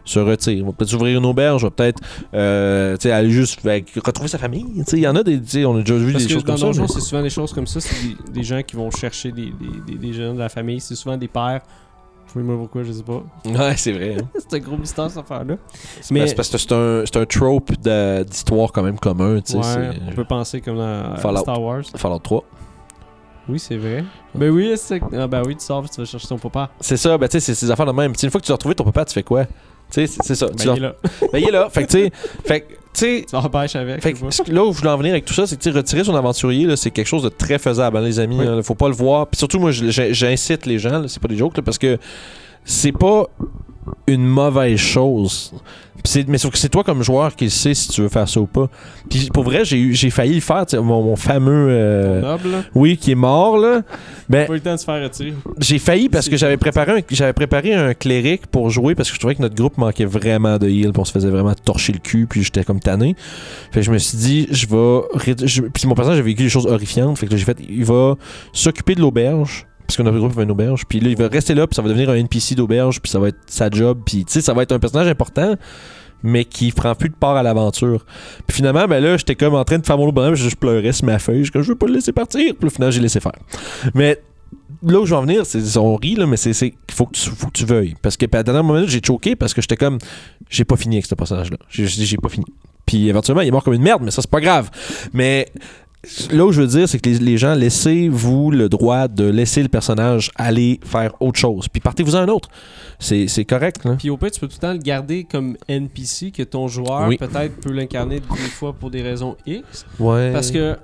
se 0.08 0.18
retire. 0.18 0.64
On 0.64 0.68
va 0.68 0.72
peut-être 0.72 0.92
ouvrir 0.94 1.18
une 1.18 1.26
auberge, 1.26 1.62
on 1.64 1.66
va 1.66 1.70
peut-être 1.70 2.00
euh, 2.34 2.96
sais, 3.00 3.10
aller 3.10 3.30
juste 3.30 3.60
fait, 3.60 3.84
retrouver 4.04 4.28
sa 4.28 4.38
famille. 4.38 4.66
Sais, 4.86 4.96
Il 4.96 5.02
y 5.02 5.08
en 5.08 5.16
a 5.16 5.22
des. 5.22 5.40
sais, 5.44 5.64
On 5.64 5.76
a 5.76 5.80
déjà 5.80 5.94
vu 5.96 6.12
Parce 6.12 6.24
des 6.24 6.28
que 6.28 6.34
choses 6.34 6.44
dans 6.44 6.56
comme 6.58 6.74
ça. 6.74 6.80
Mais- 6.82 6.88
c'est 6.88 7.00
souvent 7.00 7.22
des 7.22 7.30
choses 7.30 7.52
comme 7.52 7.66
ça. 7.66 7.80
C'est 7.80 7.94
des, 8.06 8.32
des 8.32 8.42
gens 8.42 8.62
qui 8.62 8.76
vont 8.76 8.90
chercher 8.90 9.32
des, 9.32 9.52
des, 9.86 9.94
des, 9.96 10.12
gens 10.12 10.34
de 10.34 10.38
la 10.38 10.48
famille. 10.48 10.80
C'est 10.80 10.94
souvent 10.94 11.16
des 11.16 11.28
pères. 11.28 11.60
Trouvez-moi 12.28 12.56
pourquoi, 12.58 12.82
je 12.82 12.92
sais 12.92 13.02
pas. 13.02 13.22
Ouais, 13.46 13.74
c'est 13.76 13.92
vrai. 13.92 14.16
hein. 14.20 14.24
c'est 14.38 14.56
un 14.56 14.58
gros 14.60 14.76
mystère, 14.76 15.08
cette 15.08 15.18
affaire-là. 15.20 15.56
Mais 16.10 16.20
Mais 16.20 16.26
c'est 16.26 16.34
parce 16.34 16.50
que 16.50 16.58
c'est 16.58 16.72
un, 16.72 17.02
c'est 17.06 17.16
un 17.16 17.24
trope 17.24 17.72
d'histoire 18.28 18.70
quand 18.70 18.82
même 18.82 18.98
commun. 18.98 19.40
tu 19.40 19.52
sais, 19.52 19.58
ouais, 19.58 19.90
on 20.06 20.12
peut 20.12 20.24
penser 20.26 20.60
comme 20.60 20.76
dans 20.76 21.16
Fallout. 21.16 21.38
Star 21.40 21.62
Wars. 21.62 21.82
Fallout 21.96 22.18
3. 22.18 22.44
Oui, 23.48 23.58
c'est 23.58 23.78
vrai. 23.78 24.04
Ben 24.34 24.50
oui, 24.50 24.74
c'est 24.76 25.00
ah, 25.16 25.26
ben 25.26 25.42
oui, 25.46 25.56
tu 25.56 25.64
sors, 25.64 25.88
tu 25.88 25.98
vas 26.02 26.04
chercher 26.04 26.28
ton 26.28 26.36
papa. 26.36 26.68
C'est 26.80 26.98
ça, 26.98 27.16
ben 27.16 27.26
tu 27.28 27.32
sais, 27.32 27.40
c'est 27.40 27.54
ces 27.54 27.70
affaires 27.70 27.86
de 27.86 27.92
même. 27.92 28.14
Sais, 28.14 28.26
une 28.26 28.30
fois 28.30 28.42
que 28.42 28.46
tu 28.46 28.52
as 28.52 28.56
retrouvé 28.56 28.74
ton 28.74 28.84
papa, 28.84 29.06
tu 29.06 29.14
fais 29.14 29.22
quoi? 29.22 29.46
Tu 29.90 30.06
sais, 30.06 30.18
c'est 30.22 30.34
ça. 30.34 30.46
Ben, 30.46 30.56
tu 30.56 30.68
il 30.68 30.76
est 30.76 30.80
là. 30.80 30.94
ben, 31.32 31.38
il 31.38 31.48
est 31.48 31.52
là. 31.52 31.68
Fait 31.70 31.84
que 31.84 31.90
tu 31.90 31.98
sais, 32.04 32.12
fait 32.44 32.60
que, 32.60 32.74
tu 32.92 33.76
avec. 33.76 34.02
Fait 34.02 34.12
que 34.12 34.52
là 34.52 34.64
où 34.64 34.72
je 34.72 34.78
voulais 34.78 34.90
en 34.90 34.96
venir 34.96 35.12
avec 35.12 35.24
tout 35.24 35.34
ça, 35.34 35.46
c'est 35.46 35.62
que 35.62 35.70
retirer 35.70 36.04
son 36.04 36.14
aventurier, 36.14 36.76
c'est 36.76 36.90
quelque 36.90 37.06
chose 37.06 37.22
de 37.22 37.28
très 37.28 37.58
faisable, 37.58 37.96
hein, 37.96 38.02
les 38.02 38.18
amis. 38.18 38.38
Oui. 38.38 38.46
hein, 38.46 38.62
faut 38.62 38.74
pas 38.74 38.88
le 38.88 38.94
voir. 38.94 39.26
Puis 39.26 39.38
surtout, 39.38 39.58
moi, 39.58 39.70
j'incite 39.72 40.66
les 40.66 40.78
gens, 40.78 41.06
c'est 41.06 41.22
pas 41.22 41.28
des 41.28 41.36
jokes, 41.36 41.56
là, 41.56 41.62
parce 41.62 41.78
que 41.78 41.98
c'est 42.64 42.92
pas 42.92 43.26
une 44.06 44.26
mauvaise 44.26 44.78
chose. 44.78 45.52
Mais 46.28 46.38
sauf 46.38 46.52
que 46.52 46.58
c'est 46.58 46.68
toi 46.68 46.84
comme 46.84 47.02
joueur 47.02 47.36
qui 47.36 47.44
le 47.44 47.50
sais 47.50 47.74
si 47.74 47.88
tu 47.88 48.00
veux 48.02 48.08
faire 48.08 48.28
ça 48.28 48.40
ou 48.40 48.46
pas. 48.46 48.68
Puis 49.10 49.28
pour 49.32 49.44
vrai, 49.44 49.64
j'ai 49.64 49.92
j'ai 49.92 50.10
failli 50.10 50.34
le 50.36 50.40
faire, 50.40 50.64
mon, 50.74 51.02
mon 51.02 51.16
fameux. 51.16 51.68
euh, 51.70 52.20
noble, 52.22 52.48
oui, 52.74 52.96
qui 52.96 53.12
est 53.12 53.16
mort, 53.16 53.58
là. 53.58 53.82
Ben, 54.28 54.46
Pas 54.46 54.52
eu 54.54 54.56
le 54.56 54.62
temps 54.62 54.72
de 54.74 54.78
se 54.78 54.84
faire 54.84 55.10
j'ai 55.60 55.78
failli 55.78 56.08
parce 56.08 56.28
que 56.28 56.36
j'avais 56.36 56.56
préparé, 56.56 56.92
un, 56.92 57.00
j'avais 57.10 57.32
préparé 57.32 57.74
un 57.74 57.94
cléric 57.94 58.46
pour 58.46 58.70
jouer 58.70 58.94
parce 58.94 59.08
que 59.10 59.14
je 59.14 59.20
trouvais 59.20 59.34
que 59.34 59.42
notre 59.42 59.54
groupe 59.54 59.78
manquait 59.78 60.04
vraiment 60.06 60.58
de 60.58 60.68
heal. 60.68 60.92
puis 60.92 61.00
On 61.00 61.04
se 61.04 61.12
faisait 61.12 61.30
vraiment 61.30 61.54
torcher 61.54 61.92
le 61.92 61.98
cul, 61.98 62.26
puis 62.28 62.42
j'étais 62.42 62.64
comme 62.64 62.80
tanné. 62.80 63.14
Fait 63.72 63.80
que 63.80 63.86
je 63.86 63.90
me 63.92 63.98
suis 63.98 64.18
dit, 64.18 64.48
je 64.50 64.66
vais. 64.66 65.36
je- 65.46 65.62
puis 65.62 65.86
mon 65.86 65.94
personnage 65.94 66.18
a 66.20 66.22
vécu 66.22 66.42
des 66.42 66.48
choses 66.48 66.66
horrifiantes. 66.66 67.18
Fait 67.18 67.26
que 67.26 67.36
j'ai 67.36 67.44
fait, 67.44 67.58
il 67.68 67.84
va 67.84 68.16
s'occuper 68.52 68.94
de 68.94 69.00
l'auberge. 69.00 69.66
Parce 69.88 69.96
que 69.96 70.02
notre 70.02 70.18
groupe 70.18 70.32
avait 70.32 70.44
une 70.44 70.50
auberge. 70.50 70.84
Puis 70.86 71.00
là, 71.00 71.08
il 71.08 71.16
va 71.16 71.26
rester 71.28 71.54
là, 71.54 71.66
puis 71.66 71.74
ça 71.74 71.80
va 71.82 71.88
devenir 71.88 72.10
un 72.10 72.14
NPC 72.14 72.54
d'auberge, 72.54 73.00
puis 73.00 73.10
ça 73.10 73.18
va 73.18 73.28
être 73.28 73.38
sa 73.46 73.70
job. 73.70 74.00
Puis 74.04 74.24
tu 74.26 74.32
sais, 74.34 74.40
ça 74.42 74.52
va 74.52 74.62
être 74.62 74.72
un 74.72 74.78
personnage 74.78 75.08
important, 75.08 75.56
mais 76.22 76.44
qui 76.44 76.70
prend 76.72 76.94
plus 76.94 77.08
de 77.08 77.14
part 77.14 77.36
à 77.36 77.42
l'aventure. 77.42 78.04
Puis 78.46 78.56
finalement, 78.58 78.86
ben 78.86 79.02
là, 79.02 79.16
j'étais 79.16 79.34
comme 79.34 79.54
en 79.54 79.64
train 79.64 79.78
de 79.78 79.86
faire 79.86 79.96
mon 79.98 80.12
bonhomme, 80.12 80.34
je, 80.34 80.48
je 80.48 80.56
pleurais 80.56 80.92
sur 80.92 81.06
ma 81.06 81.18
feuille. 81.18 81.44
Je, 81.44 81.50
je 81.54 81.60
veux 81.60 81.74
pas 81.74 81.86
le 81.86 81.94
laisser 81.94 82.12
partir. 82.12 82.54
Puis 82.54 82.66
au 82.66 82.70
final, 82.70 82.92
j'ai 82.92 83.00
laissé 83.00 83.18
faire. 83.18 83.32
Mais 83.94 84.20
là 84.82 85.00
où 85.00 85.06
je 85.06 85.10
vais 85.10 85.16
en 85.16 85.22
venir, 85.22 85.46
c'est 85.46 85.76
on 85.78 85.96
rit, 85.96 86.16
là, 86.16 86.26
mais 86.26 86.36
c'est 86.36 86.52
faut, 86.90 87.06
que 87.06 87.12
tu- 87.16 87.30
faut 87.30 87.46
que 87.46 87.52
tu 87.52 87.64
veuilles. 87.64 87.94
Parce 88.02 88.16
que 88.18 88.26
à 88.26 88.28
la 88.36 88.42
dernière 88.42 88.64
moment, 88.64 88.84
j'ai 88.86 89.00
choqué 89.02 89.36
parce 89.36 89.54
que 89.54 89.62
j'étais 89.62 89.76
comme 89.78 89.96
j'ai 90.50 90.64
pas 90.66 90.76
fini 90.76 90.96
avec 90.96 91.06
ce 91.06 91.14
personnage-là. 91.14 91.56
J'ai 91.70 91.86
j'ai- 91.86 92.04
j'ai 92.04 92.16
pas 92.18 92.28
fini. 92.28 92.44
Puis 92.84 93.08
éventuellement, 93.08 93.40
il 93.42 93.48
est 93.48 93.52
mort 93.52 93.64
comme 93.64 93.74
une 93.74 93.82
merde, 93.82 94.02
mais 94.04 94.10
ça, 94.10 94.20
c'est 94.20 94.30
pas 94.30 94.40
grave. 94.42 94.70
Mais 95.14 95.48
là 96.32 96.46
où 96.46 96.52
je 96.52 96.60
veux 96.60 96.66
dire, 96.66 96.88
c'est 96.88 96.98
que 96.98 97.08
les, 97.08 97.18
les 97.18 97.36
gens, 97.38 97.54
laissez-vous 97.54 98.50
le 98.50 98.68
droit 98.68 99.08
de 99.08 99.24
laisser 99.24 99.62
le 99.62 99.68
personnage 99.68 100.30
aller 100.36 100.78
faire 100.84 101.12
autre 101.20 101.38
chose. 101.38 101.68
Puis 101.68 101.80
partez-vous 101.80 102.16
un 102.16 102.28
autre. 102.28 102.48
C'est 102.98 103.26
c'est 103.28 103.44
correct, 103.44 103.84
là. 103.84 103.96
Puis 103.98 104.10
au 104.10 104.16
pire, 104.16 104.30
tu 104.30 104.40
peux 104.40 104.46
tout 104.48 104.56
le 104.56 104.60
temps 104.60 104.72
le 104.72 104.78
garder 104.78 105.24
comme 105.24 105.56
NPC, 105.68 106.30
que 106.30 106.42
ton 106.44 106.68
joueur 106.68 107.08
Oui. 107.08 107.16
peut-être 107.16 107.60
peut 107.60 107.72
l'incarner 107.72 108.20
des 108.20 108.36
fois 108.50 108.72
pour 108.72 108.90
des 108.90 109.02
raisons 109.02 109.36
X. 109.46 109.86
Ouais. 109.98 110.32
Parce 110.32 110.50
que 110.50 110.76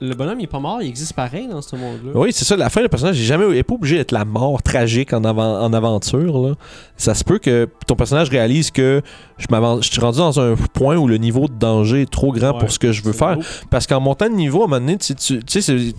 le 0.00 0.14
bonhomme, 0.14 0.40
il 0.40 0.44
est 0.44 0.48
pas 0.48 0.58
mort, 0.58 0.82
il 0.82 0.88
existe 0.88 1.12
pareil 1.14 1.46
dans 1.48 1.62
ce 1.62 1.76
monde-là. 1.76 2.12
Oui, 2.14 2.30
c'est 2.32 2.44
ça. 2.44 2.56
La 2.56 2.68
fin, 2.68 2.82
le 2.82 2.88
personnage 2.88 3.16
n'est 3.16 3.24
jamais 3.24 3.56
est 3.56 3.62
pas 3.62 3.74
obligé 3.74 3.96
d'être 3.96 4.12
la 4.12 4.24
mort 4.24 4.62
tragique 4.62 5.12
en, 5.12 5.20
avan- 5.22 5.60
en 5.60 5.72
aventure. 5.72 6.38
Là. 6.48 6.54
Ça 6.96 7.14
se 7.14 7.24
peut 7.24 7.38
que 7.38 7.68
ton 7.86 7.94
personnage 7.94 8.28
réalise 8.28 8.70
que 8.70 9.00
je, 9.38 9.46
m'avance- 9.50 9.84
je 9.84 9.90
suis 9.92 10.00
rendu 10.00 10.18
dans 10.18 10.38
un 10.40 10.56
point 10.74 10.96
où 10.96 11.06
le 11.08 11.16
niveau 11.18 11.48
de 11.48 11.54
danger 11.54 12.02
est 12.02 12.10
trop 12.10 12.32
grand 12.32 12.52
Ouais, 12.52 12.58
pour 12.58 12.70
ce 12.70 12.78
que 12.78 12.92
je 12.92 13.02
veux 13.02 13.12
faire. 13.12 13.36
beau. 13.36 13.42
Parce 13.70 13.86
qu'en 13.86 14.00
montant 14.00 14.28
de 14.28 14.34
niveau, 14.34 14.62
à 14.62 14.64
un 14.64 14.68
moment 14.68 14.80
donné, 14.80 14.98
tu 14.98 15.14
sais, 15.16 15.60
c'est- 15.60 15.94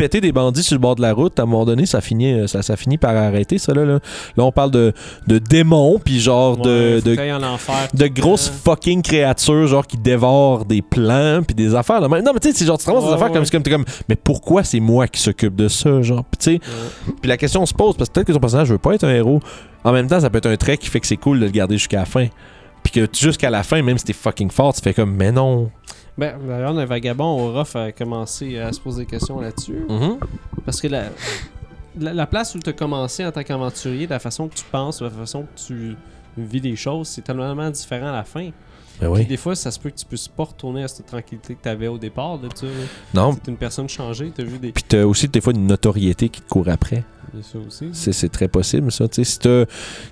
péter 0.00 0.20
des 0.22 0.32
bandits 0.32 0.62
sur 0.62 0.74
le 0.74 0.80
bord 0.80 0.96
de 0.96 1.02
la 1.02 1.12
route, 1.12 1.38
à 1.38 1.42
un 1.42 1.46
moment 1.46 1.66
donné, 1.66 1.84
ça 1.84 2.00
finit, 2.00 2.32
euh, 2.32 2.46
ça, 2.46 2.62
ça 2.62 2.76
finit 2.76 2.96
par 2.96 3.14
arrêter, 3.14 3.58
ça. 3.58 3.74
Là, 3.74 3.84
là. 3.84 3.98
Là, 4.36 4.44
on 4.44 4.50
parle 4.52 4.70
de, 4.70 4.94
de 5.26 5.38
démons, 5.38 6.00
puis 6.02 6.20
genre 6.20 6.58
Ouais, 6.58 6.64
de, 6.64 7.00
de, 7.04 7.32
en 7.32 7.42
enfer. 7.42 7.88
grosses 8.14 8.48
fucking 8.48 9.02
créatures 9.02 9.66
genre 9.66 9.86
qui 9.86 9.96
dévorent 9.98 10.64
des 10.64 10.80
plants 10.82 11.42
puis 11.46 11.54
des 11.54 11.74
affaires 11.74 12.00
là. 12.00 12.08
non 12.08 12.32
mais 12.32 12.40
tu 12.40 12.48
sais 12.50 12.54
c'est 12.56 12.64
genre 12.66 12.78
tu 12.78 12.84
te 12.86 12.90
des 12.90 13.12
affaires 13.12 13.30
comme 13.30 13.44
c'est 13.44 13.50
comme 13.50 13.62
t'es 13.62 13.70
comme 13.70 13.84
mais 14.08 14.16
pourquoi 14.16 14.64
c'est 14.64 14.80
moi 14.80 15.06
qui 15.06 15.20
s'occupe 15.20 15.54
de 15.54 15.68
ça 15.68 16.00
genre? 16.02 16.24
Tu 16.38 16.52
sais 16.54 16.60
puis 17.20 17.28
la 17.28 17.36
question 17.36 17.64
se 17.66 17.74
pose 17.74 17.96
parce 17.96 18.08
que 18.08 18.14
peut-être 18.14 18.26
que 18.28 18.32
ton 18.32 18.40
personnage 18.40 18.70
veut 18.70 18.78
pas 18.78 18.94
être 18.94 19.04
un 19.04 19.14
héros 19.14 19.40
en 19.84 19.92
même 19.92 20.06
temps 20.06 20.20
ça 20.20 20.30
peut 20.30 20.38
être 20.38 20.46
un 20.48 20.56
trait 20.56 20.76
qui 20.76 20.88
fait 20.88 21.00
que 21.00 21.06
c'est 21.06 21.16
cool 21.16 21.40
de 21.40 21.44
le 21.46 21.50
garder 21.50 21.76
jusqu'à 21.76 21.98
la 22.00 22.04
fin 22.06 22.26
puis 22.82 22.92
que 22.92 23.06
jusqu'à 23.18 23.50
la 23.50 23.62
fin 23.62 23.82
même 23.82 23.98
si 23.98 24.04
t'es 24.04 24.12
fucking 24.12 24.50
fort 24.50 24.72
tu 24.74 24.80
fais 24.80 24.94
comme 24.94 25.14
mais 25.14 25.32
non 25.32 25.70
Ben, 26.18 26.34
d'ailleurs, 26.46 26.76
un 26.76 26.84
vagabond, 26.84 27.48
Orof 27.48 27.76
a 27.76 27.92
commencé 27.92 28.58
à 28.58 28.72
se 28.72 28.80
poser 28.80 29.04
des 29.04 29.10
questions 29.10 29.40
là-dessus. 29.40 29.86
Parce 30.64 30.80
que 30.80 30.88
la, 30.88 31.04
la, 31.98 32.12
la 32.12 32.26
place 32.26 32.54
où 32.54 32.58
tu 32.58 32.70
as 32.70 32.72
commencé 32.72 33.24
en 33.24 33.32
tant 33.32 33.42
qu'aventurier, 33.42 34.06
la 34.06 34.18
façon 34.18 34.48
que 34.48 34.54
tu 34.54 34.64
penses, 34.70 35.00
la 35.00 35.10
façon 35.10 35.42
que 35.42 35.60
tu 35.66 35.96
vis 36.36 36.60
des 36.60 36.76
choses, 36.76 37.08
c'est 37.08 37.22
tellement 37.22 37.70
différent 37.70 38.08
à 38.08 38.12
la 38.12 38.24
fin. 38.24 38.50
ben 39.00 39.08
oui 39.08 39.24
des 39.24 39.36
fois, 39.36 39.54
ça 39.54 39.70
se 39.70 39.78
peut 39.78 39.90
que 39.90 39.96
tu 39.96 40.06
puisses 40.06 40.28
pas 40.28 40.44
retourner 40.44 40.84
à 40.84 40.88
cette 40.88 41.06
tranquillité 41.06 41.54
que 41.54 41.62
tu 41.62 41.68
avais 41.68 41.88
au 41.88 41.98
départ. 41.98 42.38
Là. 42.40 42.48
non 43.14 43.34
T'es 43.34 43.50
une 43.50 43.56
personne 43.56 43.88
changée, 43.88 44.30
tu 44.34 44.42
as 44.42 44.44
vu 44.44 44.58
des. 44.58 44.72
puis 44.72 44.84
t'as 44.86 45.04
aussi 45.04 45.28
des 45.28 45.40
fois 45.40 45.52
une 45.52 45.66
notoriété 45.66 46.28
qui 46.28 46.40
te 46.42 46.48
court 46.48 46.68
après 46.68 47.04
C'est, 47.92 48.28
très 48.28 48.48
possible, 48.48 48.90
ça. 48.90 49.04
Si 49.10 49.38
t'as, 49.38 49.64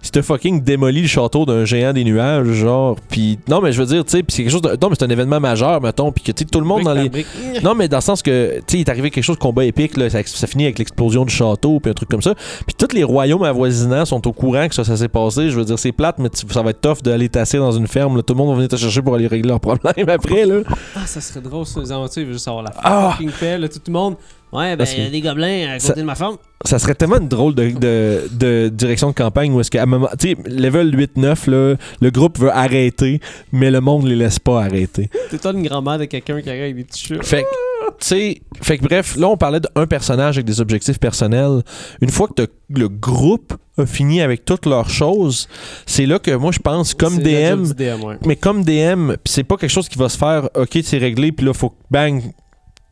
si 0.02 0.22
fucking 0.22 0.62
démoli 0.62 1.02
le 1.02 1.08
château 1.08 1.44
d'un 1.46 1.64
géant 1.64 1.92
des 1.92 2.04
nuages, 2.04 2.46
genre, 2.48 2.96
puis 3.08 3.38
non, 3.48 3.60
mais 3.60 3.72
je 3.72 3.80
veux 3.80 3.86
dire, 3.86 4.04
tu 4.04 4.12
sais, 4.18 4.24
c'est 4.28 4.42
quelque 4.42 4.52
chose 4.52 4.62
de, 4.62 4.70
non, 4.70 4.88
mais 4.88 4.96
c'est 4.98 5.04
un 5.04 5.10
événement 5.10 5.40
majeur, 5.40 5.80
mettons, 5.80 6.12
puis 6.12 6.24
que, 6.24 6.32
tu 6.32 6.46
tout 6.46 6.60
le 6.60 6.66
monde 6.66 6.82
dans 6.82 6.94
les, 6.94 7.08
brique. 7.08 7.26
non, 7.62 7.74
mais 7.74 7.88
dans 7.88 7.98
le 7.98 8.02
sens 8.02 8.22
que, 8.22 8.56
tu 8.58 8.62
sais, 8.66 8.76
il 8.78 8.80
est 8.80 8.88
arrivé 8.88 9.10
quelque 9.10 9.24
chose 9.24 9.36
de 9.36 9.40
combat 9.42 9.64
épique, 9.64 9.96
là, 9.96 10.08
ça, 10.10 10.20
ça 10.24 10.46
finit 10.46 10.64
avec 10.64 10.78
l'explosion 10.78 11.24
du 11.24 11.34
château, 11.34 11.80
puis 11.80 11.90
un 11.90 11.94
truc 11.94 12.08
comme 12.08 12.22
ça. 12.22 12.34
Puis 12.66 12.74
tous 12.76 12.94
les 12.94 13.04
royaumes 13.04 13.42
avoisinants 13.42 14.04
sont 14.04 14.26
au 14.26 14.32
courant 14.32 14.68
que 14.68 14.74
ça, 14.74 14.84
ça 14.84 14.96
s'est 14.96 15.08
passé. 15.08 15.50
Je 15.50 15.58
veux 15.58 15.64
dire, 15.64 15.78
c'est 15.78 15.92
plate, 15.92 16.18
mais 16.18 16.28
ça 16.32 16.62
va 16.62 16.70
être 16.70 16.80
tough 16.80 17.02
d'aller 17.02 17.28
tasser 17.28 17.58
dans 17.58 17.72
une 17.72 17.86
ferme. 17.86 18.16
là. 18.16 18.22
Tout 18.22 18.34
le 18.34 18.38
monde 18.38 18.48
va 18.50 18.54
venir 18.54 18.68
te 18.68 18.76
chercher 18.76 19.02
pour 19.02 19.14
aller 19.14 19.26
régler 19.26 19.48
leurs 19.48 19.60
problèmes 19.60 20.08
après, 20.08 20.46
là. 20.46 20.60
Ah, 20.96 21.06
ça 21.06 21.20
serait 21.20 21.40
drôle, 21.40 21.66
ça, 21.66 21.80
les 21.80 21.92
aventures, 21.92 22.22
il 22.22 22.26
veut 22.26 22.32
juste 22.32 22.48
avoir 22.48 22.62
la 22.62 22.72
Ah! 22.82 23.12
fucking 23.12 23.30
paix, 23.32 23.58
là, 23.58 23.68
tout 23.68 23.80
le 23.86 23.92
monde. 23.92 24.16
Ouais, 24.52 24.76
ben, 24.76 24.86
il 24.96 25.02
y 25.04 25.06
a 25.06 25.10
des 25.10 25.20
gobelins 25.20 25.68
à 25.68 25.74
côté 25.74 25.86
Ça- 25.86 25.94
de 25.94 26.02
ma 26.02 26.14
femme. 26.14 26.36
Ça 26.64 26.78
serait 26.78 26.94
tellement 26.94 27.18
une 27.18 27.28
drôle 27.28 27.54
de, 27.54 27.70
de, 27.70 28.28
de 28.32 28.68
direction 28.68 29.10
de 29.10 29.14
campagne 29.14 29.52
où 29.52 29.60
est-ce 29.60 29.70
qu'à 29.70 29.82
un 29.82 29.86
moment, 29.86 30.08
tu 30.18 30.30
sais, 30.30 30.36
level 30.46 30.92
8-9, 30.96 31.48
là, 31.50 31.76
le 32.00 32.10
groupe 32.10 32.38
veut 32.38 32.50
arrêter, 32.50 33.20
mais 33.52 33.70
le 33.70 33.80
monde 33.80 34.06
les 34.06 34.16
laisse 34.16 34.38
pas 34.40 34.62
arrêter. 34.64 35.08
T'es 35.30 35.38
toi 35.38 35.52
une 35.52 35.62
grand-mère 35.62 35.98
de 35.98 36.06
quelqu'un 36.06 36.40
qui 36.40 36.48
arrive 36.48 36.62
avec 36.62 36.76
des 36.76 36.84
petits 36.84 37.06
chats. 37.06 37.22
Fait 37.22 37.42
que, 37.42 37.46
tu 37.90 37.94
sais, 38.00 38.40
fait 38.60 38.78
que 38.78 38.84
bref, 38.84 39.16
là, 39.16 39.28
on 39.28 39.36
parlait 39.36 39.60
d'un 39.60 39.86
personnage 39.86 40.36
avec 40.36 40.46
des 40.46 40.60
objectifs 40.60 40.98
personnels. 40.98 41.62
Une 42.00 42.10
fois 42.10 42.26
que 42.28 42.42
le 42.70 42.88
groupe 42.88 43.54
a 43.76 43.86
fini 43.86 44.20
avec 44.20 44.44
toutes 44.44 44.66
leurs 44.66 44.90
choses, 44.90 45.46
c'est 45.86 46.06
là 46.06 46.18
que 46.18 46.32
moi, 46.32 46.50
je 46.50 46.58
pense, 46.58 46.92
comme 46.94 47.18
DM, 47.18 47.72
DM, 47.72 48.02
ouais. 48.04 48.16
mais 48.26 48.34
comme 48.34 48.64
DM, 48.64 49.12
c'est 49.24 49.44
pas 49.44 49.56
quelque 49.56 49.70
chose 49.70 49.88
qui 49.88 49.98
va 49.98 50.08
se 50.08 50.18
faire, 50.18 50.48
ok, 50.56 50.78
c'est 50.82 50.98
réglé, 50.98 51.30
puis 51.30 51.46
là, 51.46 51.52
faut 51.54 51.70
que 51.70 51.76
bang, 51.88 52.20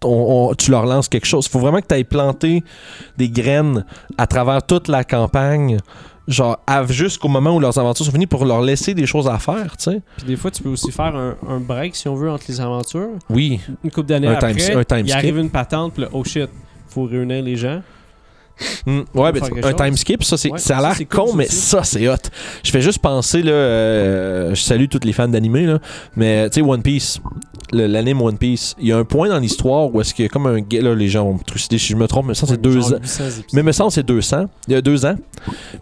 on- 0.05 0.50
on- 0.50 0.55
tu 0.55 0.71
leur 0.71 0.85
lances 0.87 1.09
quelque 1.09 1.26
chose. 1.26 1.49
Faut 1.49 1.59
vraiment 1.59 1.81
que 1.81 1.87
tu 1.87 1.95
ailles 1.95 2.05
planter 2.05 2.62
des 3.17 3.29
graines 3.29 3.85
à 4.19 4.26
travers 4.26 4.62
toute 4.65 4.88
la 4.88 5.05
campagne, 5.05 5.79
genre 6.29 6.59
jusqu'au 6.88 7.29
moment 7.29 7.55
où 7.57 7.61
leurs 7.61 7.79
aventures 7.79 8.05
sont 8.07 8.12
finies 8.12 8.26
pour 8.26 8.45
leur 8.45 8.61
laisser 8.61 8.95
des 8.95 9.07
choses 9.07 9.29
à 9.29 9.38
faire, 9.38 9.76
tu 9.76 9.91
sais. 9.91 10.03
Puis 10.19 10.26
des 10.26 10.37
fois, 10.37 10.50
tu 10.50 10.62
peux 10.62 10.69
aussi 10.71 10.91
faire 10.93 11.15
un, 11.17 11.37
un 11.49 11.61
break, 11.61 11.95
si 11.97 12.09
on 12.09 12.15
veut, 12.15 12.31
entre 12.31 12.45
les 12.49 12.61
aventures. 12.61 13.11
Oui, 13.31 13.61
Une 13.85 13.91
couple 13.91 14.09
d'années 14.09 14.29
Un 14.29 14.35
après, 14.35 14.53
il 15.05 15.12
arrive 15.12 15.38
une 15.38 15.50
patente, 15.50 15.95
puis 15.95 16.05
oh 16.12 16.25
shit, 16.25 16.49
faut 16.88 17.05
réunir 17.05 17.43
les 17.43 17.57
gens. 17.57 17.81
Hmm, 18.86 19.00
ouais, 19.14 19.32
ben, 19.32 19.42
un 19.42 19.62
chose. 19.62 19.76
time 19.76 19.96
skip, 19.96 20.25
ça, 20.25 20.36
c'est, 20.36 20.50
Ouais, 20.50 20.58
ça 20.58 20.78
a 20.78 20.80
l'air 20.80 20.96
cool, 20.96 21.06
con, 21.06 21.34
mais 21.34 21.46
ça, 21.46 21.82
c'est 21.82 22.08
hot. 22.08 22.14
Je 22.62 22.70
fais 22.70 22.80
juste 22.80 23.00
penser, 23.00 23.42
là, 23.42 23.52
euh, 23.52 24.54
je 24.54 24.62
salue 24.62 24.86
tous 24.88 25.00
les 25.04 25.12
fans 25.12 25.28
d'animé, 25.28 25.66
là, 25.66 25.78
mais 26.16 26.48
tu 26.50 26.60
sais, 26.60 26.66
One 26.66 26.82
Piece, 26.82 27.20
l'anime 27.72 28.22
One 28.22 28.38
Piece, 28.38 28.75
il 28.78 28.88
y 28.88 28.92
a 28.92 28.98
un 28.98 29.04
point 29.04 29.28
dans 29.28 29.38
l'histoire 29.38 29.92
où 29.92 30.00
est-ce 30.00 30.14
qu'il 30.14 30.25
y 30.25 30.26
a 30.26 30.28
comme 30.28 30.46
un 30.46 30.60
gars, 30.60 30.80
là, 30.80 30.94
les 30.94 31.08
gens 31.08 31.25
vont 31.25 31.34
me 31.34 31.44
trucider 31.44 31.78
si 31.78 31.88
je 31.88 31.96
me 31.96 32.06
trompe, 32.06 32.26
mais 32.26 32.34
ça, 32.34 32.46
c'est 32.46 32.60
deux 32.60 32.94
ans. 32.94 32.98
800 33.00 33.25
épisodes. 33.25 33.44
Mais 33.52 33.62
me 33.62 33.72
semble 33.72 33.90
c'est 33.92 34.06
200. 34.06 34.46
Il 34.68 34.75
y 34.75 34.76
a 34.76 34.80
deux 34.80 35.04
ans. 35.04 35.16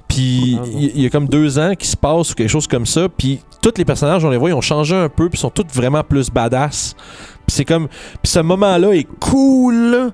Puis 0.09 0.59
il 0.75 1.01
y 1.01 1.07
a 1.07 1.11
comme 1.11 1.29
deux 1.29 1.59
ans 1.59 1.75
qui 1.75 1.87
se 1.87 1.97
passe 1.97 2.33
ou 2.33 2.35
quelque 2.35 2.49
chose 2.49 2.67
comme 2.67 2.87
ça. 2.87 3.09
Puis 3.09 3.41
tous 3.61 3.73
les 3.77 3.85
personnages, 3.85 4.25
on 4.25 4.31
les 4.31 4.37
voit, 4.37 4.51
ils 4.51 4.55
ont 4.55 4.61
changé 4.61 4.95
un 4.95 5.09
peu. 5.09 5.29
Puis 5.29 5.39
sont 5.39 5.51
tous 5.51 5.67
vraiment 5.73 6.03
plus 6.03 6.31
badass. 6.31 6.95
Puis 7.47 7.57
c'est 7.57 7.65
comme. 7.65 7.89
Puis 8.23 8.33
ce 8.33 8.41
moment-là 8.41 8.93
est 8.93 9.07
cool. 9.21 9.75
là. 9.91 10.11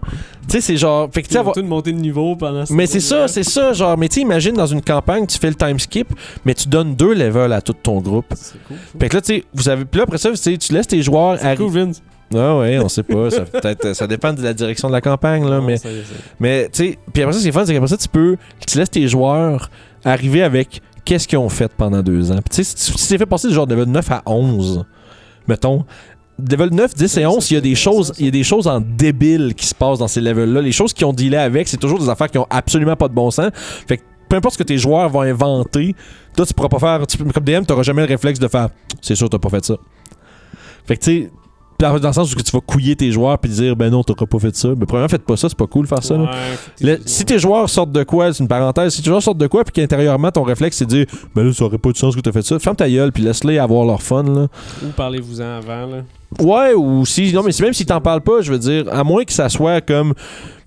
Tu 0.48 0.56
sais, 0.56 0.60
c'est 0.60 0.76
genre. 0.76 1.08
Fait 1.12 1.22
que 1.22 1.28
tu 1.28 1.36
avoir- 1.36 1.54
de 1.54 1.90
niveau 1.92 2.34
pendant 2.36 2.66
ce 2.66 2.72
mais 2.72 2.86
c'est 2.86 2.98
ça, 3.00 3.28
c'est 3.28 3.44
ça. 3.44 3.72
Genre, 3.72 3.96
mais 3.96 4.08
tu 4.08 4.16
sais, 4.16 4.20
imagine 4.22 4.54
dans 4.54 4.66
une 4.66 4.82
campagne, 4.82 5.26
tu 5.26 5.38
fais 5.38 5.48
le 5.48 5.54
time 5.54 5.78
skip, 5.78 6.08
mais 6.44 6.54
tu 6.54 6.68
donnes 6.68 6.94
deux 6.96 7.14
levels 7.14 7.52
à 7.52 7.60
tout 7.60 7.72
ton 7.74 8.00
groupe. 8.00 8.26
C'est 8.34 8.62
cool. 8.66 8.76
Fait 9.00 9.08
que 9.08 9.16
là, 9.16 9.20
tu 9.22 9.34
sais, 9.36 9.44
vous 9.54 9.68
avez. 9.68 9.84
Puis 9.84 9.98
là, 9.98 10.04
après 10.04 10.18
ça, 10.18 10.30
tu 10.30 10.36
sais, 10.36 10.56
tu 10.58 10.72
laisses 10.72 10.88
tes 10.88 11.02
joueurs 11.02 11.38
C'est 11.38 11.46
arriver. 11.46 11.64
cool, 11.64 11.72
Vince. 11.72 12.02
Ah 12.34 12.56
ouais, 12.58 12.78
on 12.78 12.88
sait 12.88 13.02
pas. 13.02 13.28
ça, 13.30 13.40
peut-être, 13.42 13.92
ça 13.94 14.06
dépend 14.06 14.32
de 14.32 14.42
la 14.42 14.54
direction 14.54 14.86
de 14.88 14.92
la 14.92 15.00
campagne, 15.00 15.44
là. 15.48 15.58
Non, 15.58 15.66
mais 15.66 15.76
ça 15.78 15.90
y 15.90 15.94
est, 15.98 16.02
ça 16.04 16.12
y 16.12 16.16
est. 16.16 16.20
mais 16.40 16.68
tu 16.72 16.84
sais, 16.90 16.98
puis 17.12 17.22
après 17.22 17.32
ça, 17.34 17.40
c'est 17.40 17.50
fun, 17.52 17.64
c'est 17.66 17.72
qu'après 17.72 17.88
ça, 17.88 17.96
tu 17.96 18.08
peux, 18.08 18.36
tu 18.66 18.78
laisses 18.78 18.90
tes 18.90 19.06
joueurs 19.08 19.68
arriver 20.04 20.42
avec 20.44 20.80
qu'est-ce 21.04 21.26
qu'ils 21.26 21.38
ont 21.38 21.48
fait 21.48 21.72
pendant 21.76 22.02
deux 22.02 22.30
ans. 22.30 22.36
Puis 22.36 22.56
tu 22.56 22.64
sais, 22.64 22.72
si 22.76 22.92
tu 22.92 23.06
t'es 23.08 23.18
fait 23.18 23.26
passer 23.26 23.48
du 23.48 23.54
genre 23.54 23.66
de 23.66 23.74
level 23.74 23.88
9 23.90 24.10
à 24.12 24.22
11, 24.26 24.84
mettons, 25.48 25.84
level 26.48 26.70
9, 26.72 26.94
10 26.94 27.02
et 27.04 27.08
Ça, 27.08 27.30
11, 27.30 27.50
il 27.50 27.54
y 27.54 27.56
a 27.56 27.60
des 27.60 27.74
choses, 27.74 28.12
il 28.18 28.24
y 28.26 28.28
a 28.28 28.30
des 28.30 28.42
choses 28.44 28.66
en 28.66 28.80
débile 28.80 29.54
qui 29.54 29.66
se 29.66 29.74
passent 29.74 29.98
dans 29.98 30.08
ces 30.08 30.20
levels-là. 30.20 30.60
Les 30.62 30.72
choses 30.72 30.92
qui 30.92 31.04
ont 31.04 31.12
dealé 31.12 31.36
avec, 31.36 31.68
c'est 31.68 31.76
toujours 31.76 31.98
des 31.98 32.08
affaires 32.08 32.30
qui 32.30 32.38
ont 32.38 32.46
absolument 32.50 32.96
pas 32.96 33.08
de 33.08 33.14
bon 33.14 33.30
sens. 33.30 33.50
Fait 33.54 33.98
que 33.98 34.02
peu 34.28 34.36
importe 34.36 34.54
ce 34.54 34.58
que 34.58 34.64
tes 34.64 34.78
joueurs 34.78 35.08
vont 35.08 35.22
inventer, 35.22 35.94
toi, 36.36 36.46
tu 36.46 36.54
pourras 36.54 36.68
pas 36.68 36.78
faire, 36.78 37.06
tu, 37.06 37.18
comme 37.18 37.44
DM, 37.44 37.64
t'auras 37.64 37.82
jamais 37.82 38.02
le 38.02 38.08
réflexe 38.08 38.38
de 38.38 38.46
faire, 38.48 38.68
c'est 39.00 39.16
sûr, 39.16 39.28
t'as 39.28 39.38
pas 39.38 39.48
fait 39.50 39.64
ça. 39.64 39.74
Fait 40.86 40.96
que 40.96 41.02
tu 41.04 41.22
sais, 41.22 41.30
dans 41.78 41.94
le 41.94 42.12
sens 42.12 42.32
où 42.32 42.36
tu 42.36 42.50
vas 42.52 42.60
couiller 42.60 42.94
tes 42.94 43.10
joueurs 43.10 43.38
puis 43.38 43.50
dire 43.50 43.74
ben 43.74 43.88
non 43.90 44.02
t'auras 44.04 44.26
pas 44.26 44.38
fait 44.38 44.54
ça 44.54 44.68
mais 44.76 44.84
premièrement 44.84 45.08
faites 45.08 45.24
pas 45.24 45.38
ça 45.38 45.48
c'est 45.48 45.56
pas 45.56 45.66
cool 45.66 45.84
de 45.84 45.88
faire 45.88 46.02
ça. 46.02 46.14
Ouais, 46.14 46.26
Le- 46.82 46.98
si 47.06 47.24
tes 47.24 47.38
joueurs 47.38 47.70
sortent 47.70 47.92
de 47.92 48.02
quoi, 48.02 48.30
c'est 48.34 48.42
une 48.42 48.48
parenthèse, 48.48 48.92
si 48.94 49.00
tes 49.00 49.08
joueurs 49.08 49.22
sortent 49.22 49.38
de 49.38 49.46
quoi, 49.46 49.64
puis 49.64 49.72
qu'intérieurement 49.72 50.30
ton 50.30 50.42
réflexe 50.42 50.76
c'est 50.76 50.84
de 50.84 50.90
dire, 50.90 51.06
ben 51.34 51.42
là, 51.46 51.52
ça 51.54 51.64
aurait 51.64 51.78
pas 51.78 51.90
de 51.90 51.96
sens 51.96 52.14
que 52.14 52.20
t'as 52.20 52.32
fait 52.32 52.42
ça, 52.42 52.58
ferme 52.58 52.76
ta 52.76 52.86
gueule, 52.90 53.12
puis 53.12 53.22
laisse-les 53.22 53.58
avoir 53.58 53.86
leur 53.86 54.02
fun, 54.02 54.22
là. 54.24 54.48
Ou 54.84 54.88
parlez-vous-en 54.94 55.42
avant, 55.56 55.86
là. 55.86 55.96
Ouais, 56.38 56.74
ou 56.74 57.04
si, 57.04 57.32
non, 57.32 57.42
mais 57.42 57.50
si- 57.52 57.62
même 57.62 57.72
s'ils 57.72 57.86
t'en 57.86 58.00
parlent 58.00 58.20
pas, 58.20 58.40
je 58.40 58.52
veux 58.52 58.58
dire, 58.58 58.84
à 58.92 59.02
moins 59.02 59.24
que 59.24 59.32
ça 59.32 59.48
soit 59.48 59.80
comme, 59.80 60.14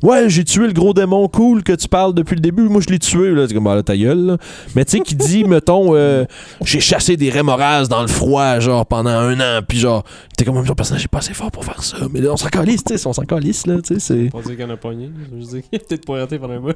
ouais, 0.03 0.29
j'ai 0.29 0.43
tué 0.43 0.67
le 0.67 0.73
gros 0.73 0.93
démon 0.93 1.27
cool 1.27 1.63
que 1.63 1.73
tu 1.73 1.87
parles 1.87 2.13
depuis 2.13 2.35
le 2.35 2.41
début, 2.41 2.63
moi 2.63 2.81
je 2.85 2.91
l'ai 2.91 2.99
tué, 2.99 3.31
là, 3.31 3.47
c'est 3.47 3.53
comme, 3.55 3.63
bah 3.63 3.73
là, 3.75 3.81
ta 3.81 3.97
gueule, 3.97 4.19
là. 4.25 4.37
Mais 4.75 4.85
tu 4.85 4.97
sais, 4.97 4.99
qui 4.99 5.15
dit, 5.15 5.43
mettons, 5.47 5.95
euh, 5.95 6.25
j'ai 6.63 6.79
chassé 6.79 7.17
des 7.17 7.29
rémorases 7.31 7.89
dans 7.89 8.01
le 8.01 8.07
froid, 8.07 8.59
genre, 8.59 8.85
pendant 8.85 9.09
un 9.09 9.39
an, 9.39 9.61
puis 9.67 9.79
genre, 9.79 10.03
t'es 10.37 10.45
comme, 10.45 10.63
genre, 10.65 10.75
personnage, 10.75 11.01
j'ai 11.01 11.07
pas 11.07 11.19
assez 11.19 11.33
fort 11.33 11.49
pour 11.51 11.65
faire 11.65 11.81
ça, 11.83 11.97
mais 12.11 12.21
là, 12.21 12.31
on 12.33 12.37
s'en 12.37 12.49
calisse, 12.49 12.83
tu 12.83 12.97
sais, 12.97 13.07
on 13.07 13.13
s'en 13.13 13.23
calisse, 13.23 13.65
là, 13.65 13.77
tu 13.81 13.95
sais, 13.95 13.99
c'est- 13.99 14.29
Pas 14.31 14.41
dire 14.41 14.51
qu'il 14.51 14.59
y 14.61 14.63
en 14.63 14.69
a 14.69 14.77
pogné. 14.77 15.09
Je 15.31 15.35
veux 15.35 15.41
dire, 15.59 15.63
il 15.71 15.75
a 15.77 15.79
peut-être 15.79 16.05
pointé 16.05 16.37
pendant 16.37 16.53
un 16.55 16.59
bout. 16.59 16.73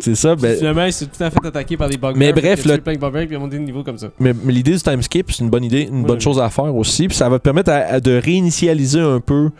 c'est 0.00 0.14
ça, 0.14 0.34
ben. 0.34 0.56
Finalement, 0.56 0.84
il 0.86 0.92
s'est 0.92 1.06
tout 1.06 1.22
à 1.22 1.30
fait 1.30 1.44
attaqué 1.46 1.76
par 1.76 1.88
des 1.88 1.96
bugs. 1.98 2.12
Mais 2.16 2.32
bref, 2.32 2.64
le 2.64 2.74
le- 2.74 2.80
plein 2.80 2.94
de 2.94 2.98
bugs, 2.98 3.10
puis 3.10 3.26
il 3.30 3.36
a 3.36 3.38
monté 3.38 3.58
de 3.58 3.62
niveau 3.62 3.82
comme 3.84 3.98
ça. 3.98 4.08
Mais, 4.18 4.32
mais 4.44 4.52
l'idée 4.52 4.72
du 4.72 4.80
time 4.80 5.02
skip, 5.02 5.30
c'est 5.30 5.42
une 5.42 5.50
bonne 5.50 5.64
idée, 5.64 5.82
une 5.90 6.04
bonne 6.04 6.20
chose 6.20 6.38
à 6.40 6.48
faire 6.50 6.74
aussi. 6.74 7.08
Puis 7.08 7.16
ça 7.16 7.28
va 7.28 7.38
te 7.38 7.42
permettre 7.44 7.70
à- 7.70 7.76
à 7.76 8.00
de 8.00 8.12
réinitialiser 8.18 9.00
un 9.00 9.20
peu, 9.20 9.50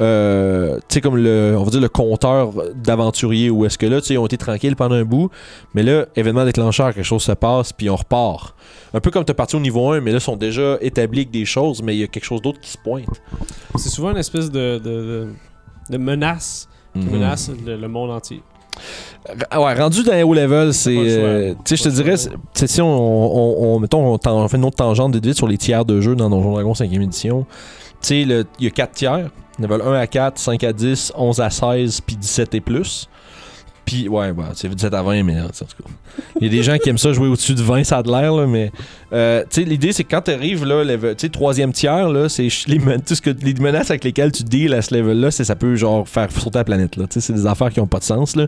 euh, 0.00 0.76
tu 0.88 0.94
sais, 0.94 1.00
comme 1.00 1.16
le, 1.16 1.54
on 1.58 1.62
va 1.62 1.70
dire 1.70 1.80
le 1.80 1.88
compteur 1.88 2.50
d'aventuriers, 2.74 3.50
où 3.50 3.64
est-ce 3.64 3.78
que 3.78 3.86
là, 3.86 4.00
tu 4.00 4.08
sais, 4.08 4.14
ils 4.14 4.18
ont 4.18 4.26
été 4.26 4.36
tranquilles 4.36 4.74
pendant 4.76 4.96
un 4.96 5.04
bout, 5.04 5.30
mais 5.74 5.82
là, 5.82 6.06
événement 6.16 6.44
déclencheur, 6.44 6.92
quelque 6.92 7.04
chose 7.04 7.22
se 7.22 7.32
passe, 7.32 7.72
puis 7.72 7.88
on 7.90 7.96
repart. 7.96 8.54
Un 8.92 9.00
peu 9.00 9.10
comme 9.10 9.24
tu 9.24 9.30
es 9.30 9.34
parti 9.34 9.54
au 9.56 9.60
niveau 9.60 9.90
1, 9.92 10.00
mais 10.00 10.10
là, 10.12 10.18
ils 10.18 10.20
sont 10.20 10.36
déjà 10.36 10.78
établis 10.80 11.20
avec 11.20 11.30
des 11.30 11.44
choses, 11.44 11.82
mais 11.82 11.94
il 11.94 12.00
y 12.00 12.02
a 12.04 12.08
quelque 12.08 12.24
chose 12.24 12.42
d'autre 12.42 12.60
qui 12.60 12.70
se 12.70 12.78
pointe. 12.78 13.06
C'est 13.76 13.88
souvent 13.88 14.10
une 14.10 14.16
espèce 14.18 14.50
de, 14.50 14.78
de, 14.78 14.90
de, 14.90 15.28
de 15.90 15.96
menace 15.98 16.68
qui 16.92 17.00
Mhm. 17.00 17.10
menace 17.10 17.50
le, 17.66 17.76
le 17.76 17.88
monde 17.88 18.10
entier. 18.12 18.40
Ouais, 19.56 19.74
rendu 19.74 20.02
dans 20.02 20.12
les 20.12 20.22
haut 20.22 20.34
level, 20.34 20.74
c'est. 20.74 20.94
euh, 20.96 21.54
tu 21.64 21.76
sais, 21.76 21.82
je 21.84 21.88
te 21.88 21.94
dirais, 21.94 22.16
si 22.16 22.82
on, 22.82 22.86
on, 22.86 23.74
on- 23.76 23.78
mettons, 23.80 24.18
on, 24.24 24.48
fait 24.48 24.56
une 24.56 24.64
autre 24.64 24.76
tangente 24.76 25.14
vite 25.14 25.24
vite 25.24 25.36
sur 25.36 25.46
les 25.48 25.56
tiers 25.58 25.84
de 25.84 26.00
jeu 26.00 26.14
dans 26.14 26.28
Donjon 26.28 26.52
Dragon 26.52 26.72
5e 26.72 27.00
édition. 27.02 27.46
Tu 28.02 28.08
sais, 28.08 28.20
il 28.22 28.44
y 28.60 28.66
a 28.66 28.70
4 28.70 28.92
tiers. 28.92 29.30
Level 29.58 29.82
1 29.82 29.92
à 29.94 30.06
4, 30.06 30.38
5 30.38 30.64
à 30.64 30.72
10, 30.72 31.12
11 31.16 31.40
à 31.40 31.50
16, 31.50 32.00
puis 32.00 32.16
17 32.16 32.54
et 32.54 32.60
plus. 32.60 33.08
Puis, 33.84 34.08
ouais, 34.08 34.32
bah, 34.32 34.50
c'est 34.54 34.68
17 34.68 34.94
à 34.94 35.02
20, 35.02 35.22
mais 35.24 35.40
en 35.40 35.48
tout 35.48 35.64
cas. 35.64 35.90
Il 36.40 36.46
y 36.46 36.48
a 36.48 36.50
des 36.50 36.62
gens 36.62 36.78
qui 36.78 36.88
aiment 36.88 36.96
ça 36.98 37.12
jouer 37.12 37.28
au-dessus 37.28 37.54
de 37.54 37.60
20, 37.62 37.84
ça 37.84 37.98
a 37.98 38.02
de 38.02 38.10
l'air, 38.10 38.32
là, 38.34 38.46
mais. 38.46 38.72
euh, 39.12 39.42
tu 39.50 39.60
sais, 39.62 39.68
l'idée, 39.68 39.92
c'est 39.92 40.04
que 40.04 40.10
quand 40.10 40.22
tu 40.22 40.30
arrives, 40.30 40.64
là, 40.64 40.82
level- 40.84 41.14
tu 41.16 41.26
sais, 41.26 41.28
troisième 41.28 41.72
tiers, 41.72 42.08
là, 42.08 42.28
c'est 42.28 42.48
les, 42.66 42.78
men- 42.78 43.02
tout 43.02 43.14
ce 43.14 43.20
que, 43.20 43.30
les 43.30 43.52
menaces 43.54 43.90
avec 43.90 44.04
lesquelles 44.04 44.32
tu 44.32 44.42
deals 44.42 44.72
à 44.72 44.80
ce 44.82 44.94
level-là, 44.94 45.30
c'est 45.30 45.44
ça 45.44 45.54
peut, 45.54 45.74
genre, 45.76 46.08
faire 46.08 46.30
sauter 46.30 46.58
la 46.58 46.64
planète, 46.64 46.96
là. 46.96 47.06
Tu 47.06 47.14
sais, 47.14 47.20
c'est 47.20 47.32
des 47.34 47.46
affaires 47.46 47.70
qui 47.70 47.80
ont 47.80 47.86
pas 47.86 47.98
de 47.98 48.04
sens, 48.04 48.36
là. 48.36 48.46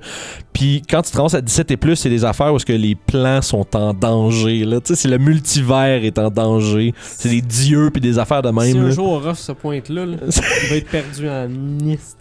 Puis 0.52 0.82
quand 0.88 1.02
tu 1.02 1.10
te 1.12 1.18
rends 1.18 1.32
à 1.34 1.40
17 1.40 1.70
et 1.70 1.76
plus, 1.76 1.96
c'est 1.96 2.08
des 2.10 2.24
affaires 2.24 2.52
où 2.52 2.56
est-ce 2.56 2.66
que 2.66 2.72
les 2.72 2.94
plans 2.94 3.42
sont 3.42 3.66
en 3.76 3.92
danger, 3.92 4.64
là. 4.64 4.80
Tu 4.80 4.94
sais, 4.94 5.02
c'est 5.02 5.08
le 5.08 5.18
multivers 5.18 6.02
est 6.04 6.18
en 6.18 6.30
danger. 6.30 6.94
C'est 7.02 7.28
des 7.28 7.42
dieux 7.42 7.90
puis 7.92 8.00
des 8.00 8.18
affaires 8.18 8.42
de 8.42 8.48
si 8.48 8.54
même, 8.54 8.84
un 8.84 8.88
là. 8.88 8.90
jour 8.90 9.10
Orof 9.12 9.38
se 9.38 9.52
pointe 9.52 9.88
là, 9.90 10.06
là, 10.06 10.16
il 10.26 10.68
va 10.70 10.76
être 10.76 10.88
perdu 10.88 11.28
en 11.28 11.46
nist. 11.48 12.16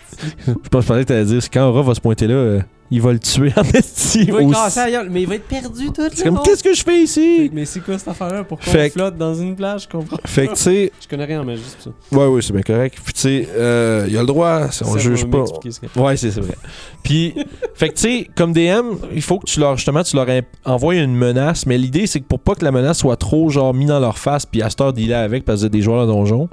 Je 0.47 0.53
pensais 0.69 0.87
que 0.87 1.03
t'allais 1.03 1.25
dire, 1.25 1.41
c'est 1.41 1.51
quand 1.53 1.67
Aura 1.69 1.81
va 1.81 1.93
se 1.95 2.01
pointer 2.01 2.27
là, 2.27 2.33
euh, 2.33 2.59
il 2.91 3.01
va 3.01 3.13
le 3.13 3.19
tuer 3.19 3.51
en 3.57 3.63
esti. 3.73 4.25
Il 4.25 4.31
va 4.33 4.39
aussi. 4.41 4.51
cassé 4.53 4.79
à 4.79 4.91
gueule, 4.91 5.09
mais 5.09 5.23
il 5.23 5.27
va 5.27 5.35
être 5.35 5.47
perdu 5.47 5.91
tout 5.91 6.03
C'est 6.13 6.23
comme, 6.23 6.41
qu'est-ce 6.43 6.63
que 6.63 6.73
je 6.73 6.83
fais 6.83 7.01
ici? 7.01 7.49
Mais 7.51 7.65
c'est 7.65 7.79
quoi 7.79 7.97
cette 7.97 8.07
affaire-là? 8.07 8.43
Pourquoi 8.43 8.71
Fait 8.71 8.87
on 8.89 8.91
flotte 8.91 9.17
dans 9.17 9.33
une 9.33 9.55
plage? 9.55 9.83
Je 9.83 9.87
comprends. 9.89 10.17
Fait 10.25 10.47
que, 10.47 10.53
tu 10.53 10.61
sais, 10.61 10.91
Je 11.01 11.07
connais 11.07 11.25
rien 11.25 11.41
en 11.41 11.45
magie, 11.45 11.63
c'est 11.65 11.85
ça. 11.85 12.17
ouais, 12.17 12.27
ouais, 12.27 12.41
c'est 12.41 12.53
bien 12.53 12.61
correct. 12.61 12.99
Puis, 13.03 13.13
tu 13.13 13.19
sais, 13.21 13.49
euh, 13.55 14.05
il 14.07 14.15
a 14.17 14.21
le 14.21 14.27
droit, 14.27 14.61
on 14.67 14.71
Ça 14.71 14.97
juge 14.99 15.25
pas. 15.25 15.45
ce 15.45 15.99
Ouais, 15.99 16.15
c'est 16.17 16.29
vrai. 16.39 16.55
Puis, 17.03 17.33
fait 17.73 17.89
que 17.89 17.95
tu 17.95 18.01
sais, 18.01 18.29
comme 18.35 18.53
DM, 18.53 18.95
il 19.13 19.21
faut 19.21 19.39
que 19.39 19.45
tu 19.45 19.59
leur, 19.59 19.77
justement, 19.77 20.03
tu 20.03 20.15
leur 20.15 20.27
envoies 20.63 20.95
une 20.95 21.15
menace, 21.15 21.65
mais 21.65 21.77
l'idée, 21.77 22.05
c'est 22.07 22.19
que 22.19 22.25
pour 22.25 22.39
pas 22.39 22.55
que 22.55 22.63
la 22.63 22.71
menace 22.71 22.99
soit 22.99 23.17
trop, 23.17 23.49
genre, 23.49 23.73
mis 23.73 23.85
dans 23.85 23.99
leur 23.99 24.17
face, 24.19 24.45
puis 24.45 24.61
à 24.61 24.69
cette 24.69 24.81
heure 24.81 24.93
dealer 24.93 25.15
avec 25.15 25.43
parce 25.43 25.63
que 25.63 25.67
des 25.67 25.81
joueurs 25.81 26.05
de 26.05 26.11
donjon, 26.11 26.49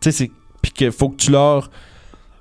tu 0.00 0.10
sais, 0.10 0.12
c'est. 0.12 0.30
Puis 0.60 0.70
qu'il 0.70 0.92
faut 0.92 1.08
que 1.08 1.16
tu 1.16 1.32
leur 1.32 1.70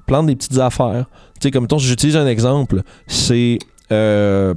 plantes 0.05 0.27
des 0.27 0.35
petites 0.35 0.59
affaires. 0.59 1.05
Tu 1.41 1.47
sais, 1.47 1.51
comme 1.51 1.63
mettons, 1.63 1.79
j'utilise 1.79 2.15
un 2.15 2.27
exemple, 2.27 2.83
c'est. 3.07 3.57
Euh, 3.91 4.53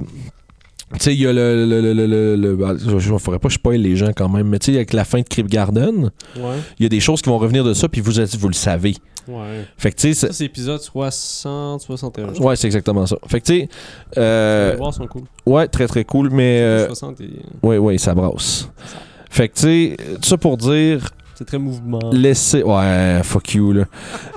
tu 0.93 0.99
sais, 0.99 1.13
il 1.15 1.21
y 1.21 1.27
a 1.27 1.33
le. 1.33 1.65
le, 1.65 1.81
le, 1.81 1.93
le, 1.93 2.05
le- 2.07 2.35
le- 2.35 2.55
bah, 2.55 2.73
je 2.77 3.11
ne 3.11 3.17
ferais 3.17 3.39
pas 3.39 3.49
spoil 3.49 3.77
les 3.81 3.95
gens 3.95 4.11
quand 4.15 4.29
même, 4.29 4.47
mais 4.47 4.59
tu 4.59 4.67
sais, 4.71 4.75
avec 4.77 4.93
la 4.93 5.03
fin 5.03 5.17
de 5.19 5.27
Crypt 5.27 5.49
Garden, 5.49 6.11
Ouais, 6.37 6.43
il 6.79 6.83
y 6.83 6.85
a 6.85 6.89
des 6.89 6.99
choses 6.99 7.21
qui 7.23 7.29
vont 7.29 7.39
revenir 7.39 7.63
de 7.63 7.73
ça, 7.73 7.89
puis 7.89 8.01
vous, 8.01 8.19
êtes- 8.19 8.35
vous 8.37 8.47
le 8.47 8.53
savez. 8.53 8.95
ouais. 9.27 9.65
Fait 9.77 9.91
que 9.91 9.95
tu 9.95 10.01
sais, 10.09 10.13
c'est- 10.13 10.27
Ça, 10.27 10.33
c'est 10.33 10.45
épisode 10.45 10.79
60, 10.79 11.81
61. 11.81 12.35
je 12.35 12.39
Ouais, 12.41 12.55
c'est 12.55 12.67
exactement 12.67 13.05
ça. 13.07 13.17
Fait 13.27 13.41
que 13.41 13.45
tu 13.47 13.59
sais, 13.61 13.69
euh, 14.17 14.71
Les 14.73 14.77
voir 14.77 14.93
sont 14.93 15.07
cool. 15.07 15.23
ouais, 15.47 15.67
très 15.67 15.87
très 15.87 16.03
cool, 16.05 16.29
mais 16.29 16.59
euh, 16.61 16.85
60 16.85 17.19
et- 17.21 17.31
ouais, 17.63 17.79
ouais, 17.79 17.97
ça 17.97 18.13
brasse. 18.13 18.69
Fait 19.31 19.49
que 19.49 19.55
tu 19.55 19.61
sais, 19.61 19.97
tout 20.21 20.29
ça 20.29 20.37
pour 20.37 20.55
dire, 20.55 21.09
C'est 21.33 21.45
très 21.45 21.57
mouvement. 21.57 21.99
laisser, 22.13 22.61
ouais, 22.63 23.19
fuck 23.23 23.55
you 23.55 23.73
là. 23.73 23.85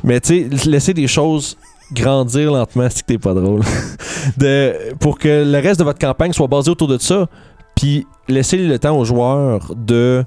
mais 0.03 0.19
tu 0.21 0.49
sais, 0.57 0.67
laisser 0.71 0.95
des 0.95 1.07
choses 1.07 1.57
grandir 1.93 2.53
lentement, 2.53 2.87
c'est 2.91 3.03
que 3.03 3.07
t'es 3.07 3.19
pas 3.19 3.35
drôle. 3.35 3.63
de, 4.39 4.95
pour 5.01 5.19
que 5.19 5.45
le 5.51 5.59
reste 5.59 5.79
de 5.81 5.85
votre 5.85 5.99
campagne 5.99 6.33
soit 6.33 6.47
basé 6.49 6.71
autour 6.71 6.89
de 6.89 6.99
ça, 6.99 7.27
puis 7.75 8.07
laisser 8.29 8.57
le 8.59 8.79
temps 8.79 8.97
aux 8.99 9.05
joueurs 9.05 9.73
de 9.77 10.25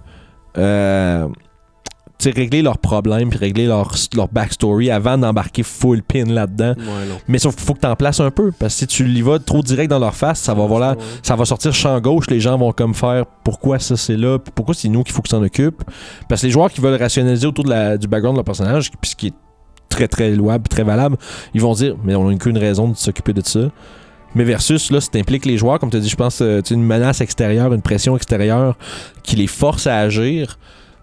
euh, 0.58 1.28
régler 2.24 2.62
leurs 2.62 2.78
problèmes 2.78 3.30
puis 3.32 3.40
régler 3.40 3.66
leur, 3.66 3.94
leur 4.16 4.28
backstory 4.28 4.92
avant 4.92 5.18
d'embarquer 5.18 5.64
full 5.64 6.04
pin 6.04 6.26
là-dedans. 6.26 6.76
Ouais. 6.78 7.16
Mais 7.28 7.40
sauf 7.40 7.56
qu'il 7.56 7.66
faut 7.66 7.74
que 7.74 7.80
tu 7.80 7.88
en 7.88 7.96
places 7.96 8.20
un 8.20 8.30
peu. 8.30 8.52
Parce 8.58 8.74
que 8.76 8.80
si 8.82 8.88
tu 8.88 9.10
y 9.10 9.22
vas 9.24 9.40
trop 9.40 9.62
direct 9.64 9.90
dans 9.90 9.98
leur 10.00 10.14
face, 10.16 10.40
ça 10.40 10.54
va, 10.54 10.66
voilà, 10.68 10.92
Ouais. 10.92 10.98
ça 11.24 11.36
va 11.36 11.46
sortir 11.46 11.74
champ 11.74 12.00
gauche. 12.00 12.28
Les 12.30 12.40
gens 12.40 12.58
vont 12.58 12.72
comme 12.74 12.94
faire 12.94 13.26
pourquoi 13.44 13.80
ça 13.80 13.98
c'est 13.98 14.18
là, 14.18 14.38
puis 14.38 14.52
pourquoi 14.54 14.76
c'est 14.76 14.88
nous 14.90 15.04
qu'il 15.04 15.14
faut 15.14 15.22
que 15.24 15.30
s'en 15.30 15.42
occupe? 15.42 15.84
Parce 16.30 16.42
que 16.42 16.48
les 16.48 16.52
joueurs 16.54 16.72
qui 16.72 16.80
veulent 16.80 17.00
rationaliser 17.00 17.48
autour 17.48 17.64
de 17.66 17.70
la- 17.72 17.98
du 17.98 18.08
background 18.08 18.36
de 18.36 18.38
leur 18.40 18.46
personnage, 18.46 18.92
puis 19.02 19.10
ce 19.12 19.16
qui 19.16 19.28
est 19.28 19.34
très 19.92 20.08
très 20.08 20.32
louable, 20.32 20.68
très 20.68 20.84
valable, 20.84 21.18
ils 21.54 21.62
vont 21.62 21.74
dire 21.74 21.96
mais 22.04 22.16
on 22.16 22.30
n'a 22.32 22.36
qu'une 22.38 22.58
raison 22.58 22.90
de 22.90 22.98
s'occuper 22.98 23.34
de 23.34 23.42
ça. 23.46 23.70
Mais 24.34 24.46
versus, 24.46 24.92
là, 24.92 25.02
si 25.02 25.10
t'impliques 25.10 25.46
les 25.46 25.58
joueurs, 25.58 25.78
comme 25.78 25.90
tu 25.92 25.98
as 25.98 26.00
dit, 26.00 26.08
je 26.08 26.16
pense, 26.16 26.40
euh, 26.42 26.62
une 26.72 26.84
menace 26.84 27.20
extérieure, 27.20 27.74
une 27.74 27.82
pression 27.82 28.16
extérieure 28.16 28.78
qui 29.24 29.36
les 29.36 29.48
force 29.48 29.88
à 29.88 29.98
agir. 29.98 30.58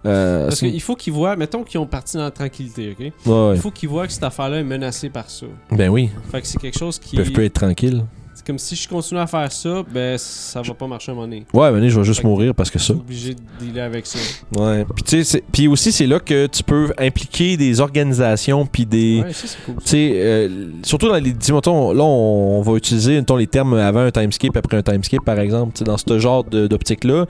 euh, 0.07 0.45
Parce 0.47 0.59
qu'il 0.61 0.81
faut 0.81 0.95
qu'ils 0.95 1.13
voient, 1.13 1.35
mettons 1.35 1.63
qu'ils 1.63 1.79
ont 1.79 1.85
parti 1.85 2.17
dans 2.17 2.23
la 2.23 2.31
tranquillité, 2.31 2.91
ok? 2.97 2.99
Ouais, 3.27 3.31
ouais. 3.49 3.55
Il 3.55 3.61
faut 3.61 3.69
qu'ils 3.69 3.87
voient 3.89 4.07
que 4.07 4.13
cette 4.13 4.23
affaire-là 4.23 4.57
est 4.57 4.63
menacée 4.63 5.09
par 5.11 5.29
ça. 5.29 5.45
Ben 5.71 5.89
oui, 5.89 6.09
Fait 6.31 6.41
que 6.41 6.47
c'est 6.47 6.57
quelque 6.59 6.79
chose 6.79 6.97
qui. 6.97 7.15
ils 7.17 7.19
peuvent 7.23 7.31
plus 7.31 7.45
être 7.45 7.53
tranquilles. 7.53 8.03
Comme 8.49 8.57
si 8.57 8.75
je 8.75 8.89
continue 8.89 9.19
à 9.19 9.27
faire 9.27 9.51
ça, 9.51 9.83
ben 9.93 10.17
ça 10.17 10.63
va 10.63 10.73
pas 10.73 10.87
marcher 10.87 11.11
à 11.11 11.13
un 11.13 11.15
moment 11.17 11.27
donné. 11.27 11.45
Ouais, 11.53 11.71
mais 11.71 11.87
je 11.87 11.99
vais 11.99 12.03
juste 12.03 12.21
Fait 12.21 12.27
mourir 12.27 12.55
parce 12.55 12.71
que 12.71 12.79
Je 12.79 12.83
ça. 12.83 12.93
suis 12.93 12.99
obligé 12.99 13.35
de 13.35 13.39
dealer 13.59 13.81
avec 13.83 14.07
ça. 14.07 14.17
Ouais. 14.57 14.83
Puis 14.95 15.03
tu 15.03 15.23
sais, 15.23 15.43
puis 15.51 15.67
aussi 15.67 15.91
c'est 15.91 16.07
là 16.07 16.19
que 16.19 16.47
tu 16.47 16.63
peux 16.63 16.91
impliquer 16.97 17.57
des 17.57 17.79
organisations 17.79 18.65
puis 18.65 18.87
des 18.87 19.21
Ouais, 19.23 19.33
ça 19.33 19.45
c'est 19.47 19.63
cool. 19.65 19.75
tu 19.75 19.81
sais, 19.85 20.11
euh, 20.15 20.69
surtout 20.81 21.09
dans 21.09 21.15
les. 21.15 21.31
dis, 21.31 21.53
mettons, 21.53 21.91
là, 21.93 22.03
on, 22.03 22.57
on 22.57 22.61
va 22.63 22.73
utiliser 22.75 23.17
mettons, 23.19 23.35
les 23.35 23.45
termes 23.45 23.75
avant 23.75 23.99
un 23.99 24.11
timeskip, 24.11 24.57
après 24.57 24.77
un 24.77 24.81
timeskip, 24.81 25.23
par 25.23 25.39
exemple. 25.39 25.83
Dans 25.83 25.97
ce 25.97 26.17
genre 26.17 26.43
de- 26.43 26.65
d'optique-là, 26.65 27.27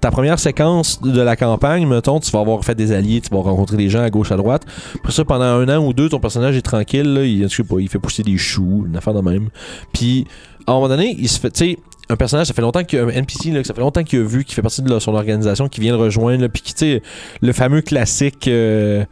ta 0.00 0.10
première 0.10 0.38
séquence 0.38 1.00
de 1.02 1.20
la 1.20 1.36
campagne, 1.36 1.86
mettons, 1.86 2.20
tu 2.20 2.30
vas 2.30 2.40
avoir 2.40 2.64
fait 2.64 2.74
des 2.74 2.92
alliés, 2.92 3.20
tu 3.20 3.28
vas 3.34 3.42
rencontrer 3.42 3.76
des 3.76 3.90
gens 3.90 4.02
à 4.02 4.10
gauche, 4.10 4.32
à 4.32 4.36
droite. 4.36 4.62
Après 4.94 5.12
ça, 5.12 5.24
pendant 5.24 5.44
un 5.44 5.68
an 5.68 5.84
ou 5.84 5.92
deux, 5.92 6.08
ton 6.08 6.20
personnage 6.20 6.56
est 6.56 6.62
tranquille, 6.62 7.12
là, 7.12 7.24
il, 7.24 7.48
sais 7.50 7.62
pas, 7.62 7.76
il 7.80 7.88
fait 7.88 7.98
pousser 7.98 8.22
des 8.22 8.38
choux, 8.38 8.84
une 8.86 8.96
affaire 8.96 9.14
de 9.14 9.20
même. 9.20 9.50
Puis, 9.92 10.26
à 10.66 10.72
un 10.72 10.74
moment 10.74 10.88
donné, 10.88 11.14
il 11.18 11.28
se 11.28 11.38
fait. 11.38 11.50
Tu 11.50 11.64
sais, 11.64 11.78
un 12.08 12.16
personnage, 12.16 12.46
ça 12.48 12.54
fait 12.54 12.62
longtemps 12.62 12.82
qu'il 12.82 12.98
y 12.98 13.02
a 13.02 13.04
un 13.04 13.08
NPC, 13.08 13.50
là, 13.50 13.62
ça 13.62 13.74
fait 13.74 13.80
longtemps 13.80 14.02
qu'il 14.02 14.20
a 14.20 14.24
vu, 14.24 14.44
qui 14.44 14.54
fait 14.54 14.62
partie 14.62 14.82
de 14.82 14.98
son 14.98 15.14
organisation, 15.14 15.68
qui 15.68 15.80
vient 15.80 15.92
le 15.92 15.98
rejoindre, 16.02 16.48
puis 16.48 16.62
qui, 16.62 16.74
tu 16.74 17.00
le 17.40 17.52
fameux 17.52 17.82
classique. 17.82 18.48
euh, 18.48 19.04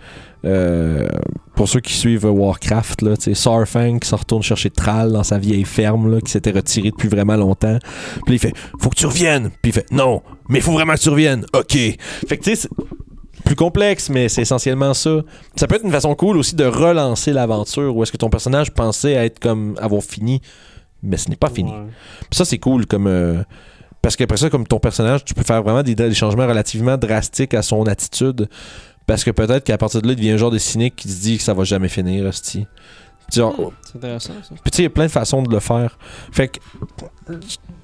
euh, 0.45 1.09
pour 1.54 1.68
ceux 1.68 1.80
qui 1.80 1.92
suivent 1.92 2.25
Warcraft, 2.26 3.02
là, 3.02 3.14
Sarfang 3.35 3.99
qui 3.99 4.09
s'en 4.09 4.16
retourne 4.16 4.42
chercher 4.42 4.71
Thrall 4.71 5.12
dans 5.12 5.25
sa 5.25 5.38
vieille 5.38 5.64
ferme, 5.64 6.11
là, 6.11 6.21
qui 6.21 6.30
s'était 6.30 6.52
retiré 6.52 6.90
depuis 6.90 7.09
vraiment 7.09 7.37
longtemps. 7.37 7.78
Puis 8.26 8.37
il 8.37 8.38
fait 8.38 8.52
Faut 8.78 8.90
que 8.90 8.97
tu 8.97 9.07
reviennes. 9.07 9.50
Puis 9.62 9.71
il 9.71 9.73
fait 9.73 9.90
Non, 9.90 10.23
mais 10.49 10.61
faut 10.61 10.73
vraiment 10.73 10.95
que 10.95 11.00
tu 11.00 11.09
reviennes. 11.09 11.45
OK. 11.54 11.73
Fait 11.73 12.37
que 12.37 12.42
tu 12.45 12.54
sais, 12.54 12.57
c'est 12.57 12.71
plus 13.45 13.57
complexe, 13.57 14.11
mais 14.11 14.28
c'est 14.28 14.42
essentiellement 14.42 14.95
ça. 14.95 15.23
Ça 15.57 15.66
peut 15.66 15.75
être 15.76 15.85
une 15.85 15.90
façon 15.92 16.14
cool 16.14 16.37
aussi 16.37 16.54
de 16.54 16.64
relancer 16.64 17.33
l'aventure 17.33 17.97
où 17.97 18.02
est-ce 18.02 18.12
que 18.12 18.16
ton 18.16 18.30
personnage 18.30 18.73
pensait 18.73 19.12
être 19.12 19.38
comme 19.40 19.75
avoir 19.80 20.02
fini, 20.02 20.40
mais 21.02 21.16
ce 21.16 21.28
n'est 21.30 21.37
pas 21.37 21.49
fini. 21.50 21.71
Ouais. 21.73 21.87
Ça, 22.30 22.45
c'est 22.45 22.59
cool 22.59 22.87
comme. 22.87 23.07
euh, 23.07 23.42
parce 24.02 24.14
qu'après 24.14 24.37
ça, 24.37 24.49
comme 24.50 24.66
ton 24.66 24.78
personnage, 24.78 25.25
tu 25.25 25.35
peux 25.35 25.42
faire 25.42 25.62
vraiment 25.62 25.83
des, 25.83 25.97
des 25.97 26.14
changements 26.14 26.47
relativement 26.47 26.97
drastiques 26.97 27.54
à 27.54 27.62
son 27.62 27.83
attitude. 27.88 28.49
Parce 29.09 29.25
que 29.25 29.33
peut-être 29.33 29.65
qu'à 29.65 29.77
partir 29.79 30.00
de 30.03 30.07
là, 30.07 30.12
il 30.12 30.17
devient 30.17 30.31
un 30.33 30.37
genre 30.37 30.53
de 30.53 30.59
cynique 30.59 30.95
qui 30.95 31.09
se 31.09 31.21
dit 31.21 31.38
que 31.38 31.43
ça 31.43 31.55
va 31.55 31.65
jamais 31.65 31.88
finir, 31.88 32.25
hostie. 32.27 32.67
Puis 33.33 33.41
Hmm, 33.43 33.53
C'est 33.85 33.97
intéressant 33.97 34.33
ça. 34.43 34.55
puis 34.62 34.71
tu 34.71 34.77
sais, 34.77 34.83
il 34.83 34.85
y 34.85 34.87
a 34.87 34.91
plein 34.91 35.05
de 35.07 35.11
façons 35.11 35.43
de 35.43 35.53
le 35.53 35.61
faire. 35.61 35.99
Fait 36.31 36.49
que. 36.49 36.61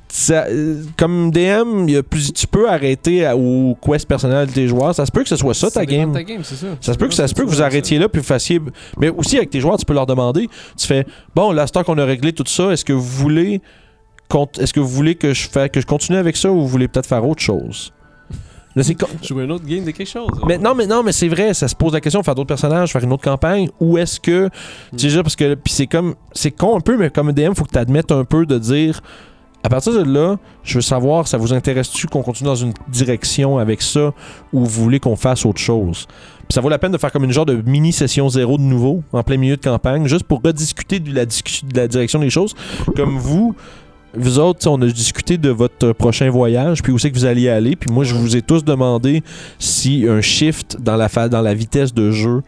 ça- 0.09 0.47
euh, 0.49 0.83
comme 0.97 1.31
DM, 1.33 1.88
il 1.88 1.95
y 1.95 1.97
a 1.97 2.02
plus, 2.02 2.33
tu 2.33 2.47
peux 2.47 2.71
arrêter 2.71 3.26
à- 3.26 3.37
au 3.37 3.76
quest 3.83 4.07
personnel 4.07 4.47
des 4.49 4.69
joueurs. 4.69 4.95
Ça 4.95 5.04
se 5.07 5.11
peut 5.12 5.23
que 5.23 5.28
ce 5.28 5.37
soit 5.37 5.54
ça, 5.54 5.71
ta 5.71 5.85
game. 5.85 6.11
de 6.12 6.14
ta 6.19 6.23
game, 6.23 6.43
c'est 6.45 6.54
ça. 6.54 6.69
Ça 6.81 6.93
se 6.93 6.99
peut 6.99 7.09
que, 7.09 7.14
ça 7.14 7.26
se 7.26 7.35
peut 7.35 7.45
que 7.45 7.50
vous 7.50 7.62
arrêtiez 7.62 7.99
là 7.99 8.09
puis 8.09 8.21
vous 8.21 8.26
fassiez. 8.26 8.61
Mais 8.99 9.09
aussi 9.11 9.37
avec 9.37 9.50
tes 9.50 9.61
joueurs, 9.61 9.76
tu 9.76 9.85
peux 9.85 9.93
leur 9.95 10.07
demander. 10.07 10.49
Tu 10.78 10.87
fais 10.87 11.04
Bon, 11.35 11.50
là, 11.52 11.66
c'est 11.66 11.83
qu'on 11.85 11.99
a 11.99 12.04
réglé 12.04 12.33
tout 12.33 12.45
ça, 12.47 12.71
est-ce 12.71 12.85
que 12.85 12.93
vous 12.93 13.02
voulez. 13.02 13.61
Est-ce 14.59 14.73
que 14.73 14.81
vous 14.81 14.88
voulez 14.88 15.14
que 15.16 15.33
je, 15.35 15.49
que 15.69 15.81
je 15.81 15.87
continue 15.87 16.19
avec 16.19 16.37
ça 16.37 16.50
ou 16.50 16.61
vous 16.61 16.69
voulez 16.69 16.88
peut-être 16.88 17.07
faire 17.07 17.26
autre 17.28 17.43
chose? 17.43 17.93
Là. 18.75 18.83
Jouer 19.23 19.45
un 19.45 19.50
autre 19.50 19.64
game 19.64 19.85
de 19.85 19.90
quelque 19.93 20.09
chose. 20.09 20.28
mais 20.47 20.59
non, 20.59 20.75
mais 20.75 20.87
non, 20.87 21.02
mais 21.02 21.12
c'est 21.12 21.28
vrai, 21.28 21.54
ça 21.54 21.69
se 21.69 21.75
pose 21.75 21.93
la 21.93 22.00
question 22.00 22.23
faire 22.23 22.35
d'autres 22.35 22.49
personnages, 22.49 22.93
faire 22.93 23.04
une 23.04 23.12
autre 23.12 23.23
campagne, 23.23 23.69
ou 23.81 23.99
est-ce 23.99 24.19
que. 24.19 24.49
Tu 24.93 24.99
sais, 24.99 25.07
déjà, 25.09 25.23
parce 25.23 25.37
que. 25.37 25.54
Puis 25.54 25.73
c'est 25.73 25.87
comme. 25.87 26.14
C'est 26.33 26.50
con 26.50 26.76
un 26.76 26.81
peu, 26.81 26.97
mais 26.97 27.11
comme 27.11 27.33
DM, 27.33 27.54
faut 27.54 27.64
que 27.64 27.73
tu 27.73 27.78
admettes 27.78 28.12
un 28.12 28.25
peu 28.25 28.47
de 28.47 28.59
dire. 28.59 29.00
À 29.62 29.71
partir 29.71 29.95
de 29.95 30.02
là, 30.02 30.37
je 30.62 30.75
veux 30.75 30.83
savoir, 30.83 31.26
ça 31.26 31.38
vous 31.38 31.54
intéresse-tu 31.54 32.07
qu'on 32.07 32.23
continue 32.23 32.49
dans 32.49 32.54
une 32.54 32.75
direction 32.88 33.57
avec 33.57 33.81
ça, 33.81 34.12
ou 34.52 34.62
vous 34.62 34.83
voulez 34.83 35.00
qu'on 35.00 35.16
fasse 35.16 35.47
autre 35.47 35.59
chose? 35.59 36.07
Puis 36.40 36.52
ça 36.52 36.61
vaut 36.61 36.69
la 36.69 36.78
peine 36.78 36.93
de 36.93 36.99
faire 36.99 37.11
comme 37.11 37.25
une 37.25 37.33
genre 37.33 37.47
de 37.47 37.62
mini 37.64 37.90
session 37.90 38.28
zéro 38.28 38.59
de 38.59 38.62
nouveau, 38.62 39.02
en 39.14 39.23
plein 39.23 39.38
milieu 39.38 39.57
de 39.57 39.62
campagne, 39.62 40.07
juste 40.07 40.25
pour 40.25 40.43
rediscuter 40.45 41.00
de 41.00 41.14
la, 41.14 41.25
de 41.25 41.76
la 41.76 41.88
direction 41.88 42.19
des 42.19 42.28
choses. 42.28 42.54
Comme 42.95 43.16
vous, 43.16 43.54
vous 44.16 44.38
autres, 44.38 44.68
on 44.68 44.80
a 44.83 44.87
discuté 44.87 45.38
de 45.38 45.50
votre 45.50 45.92
prochain 45.92 46.30
voyage, 46.30 46.83
puis 46.83 46.92
où 46.92 46.99
c'est 46.99 47.11
que 47.11 47.16
vous 47.16 47.25
alliez 47.25 47.49
aller, 47.49 47.76
puis 47.76 47.92
moi, 47.92 48.04
je 48.04 48.14
vous 48.14 48.37
ai 48.37 48.42
tous 48.42 48.64
demandé 48.64 49.23
si 49.59 50.06
un 50.09 50.21
shift 50.21 50.76
dans 50.80 50.97
la, 50.97 51.09
dans 51.28 51.42
la 51.42 51.54
vitesse 51.54 51.92
de 51.92 52.11
jeu 52.11 52.42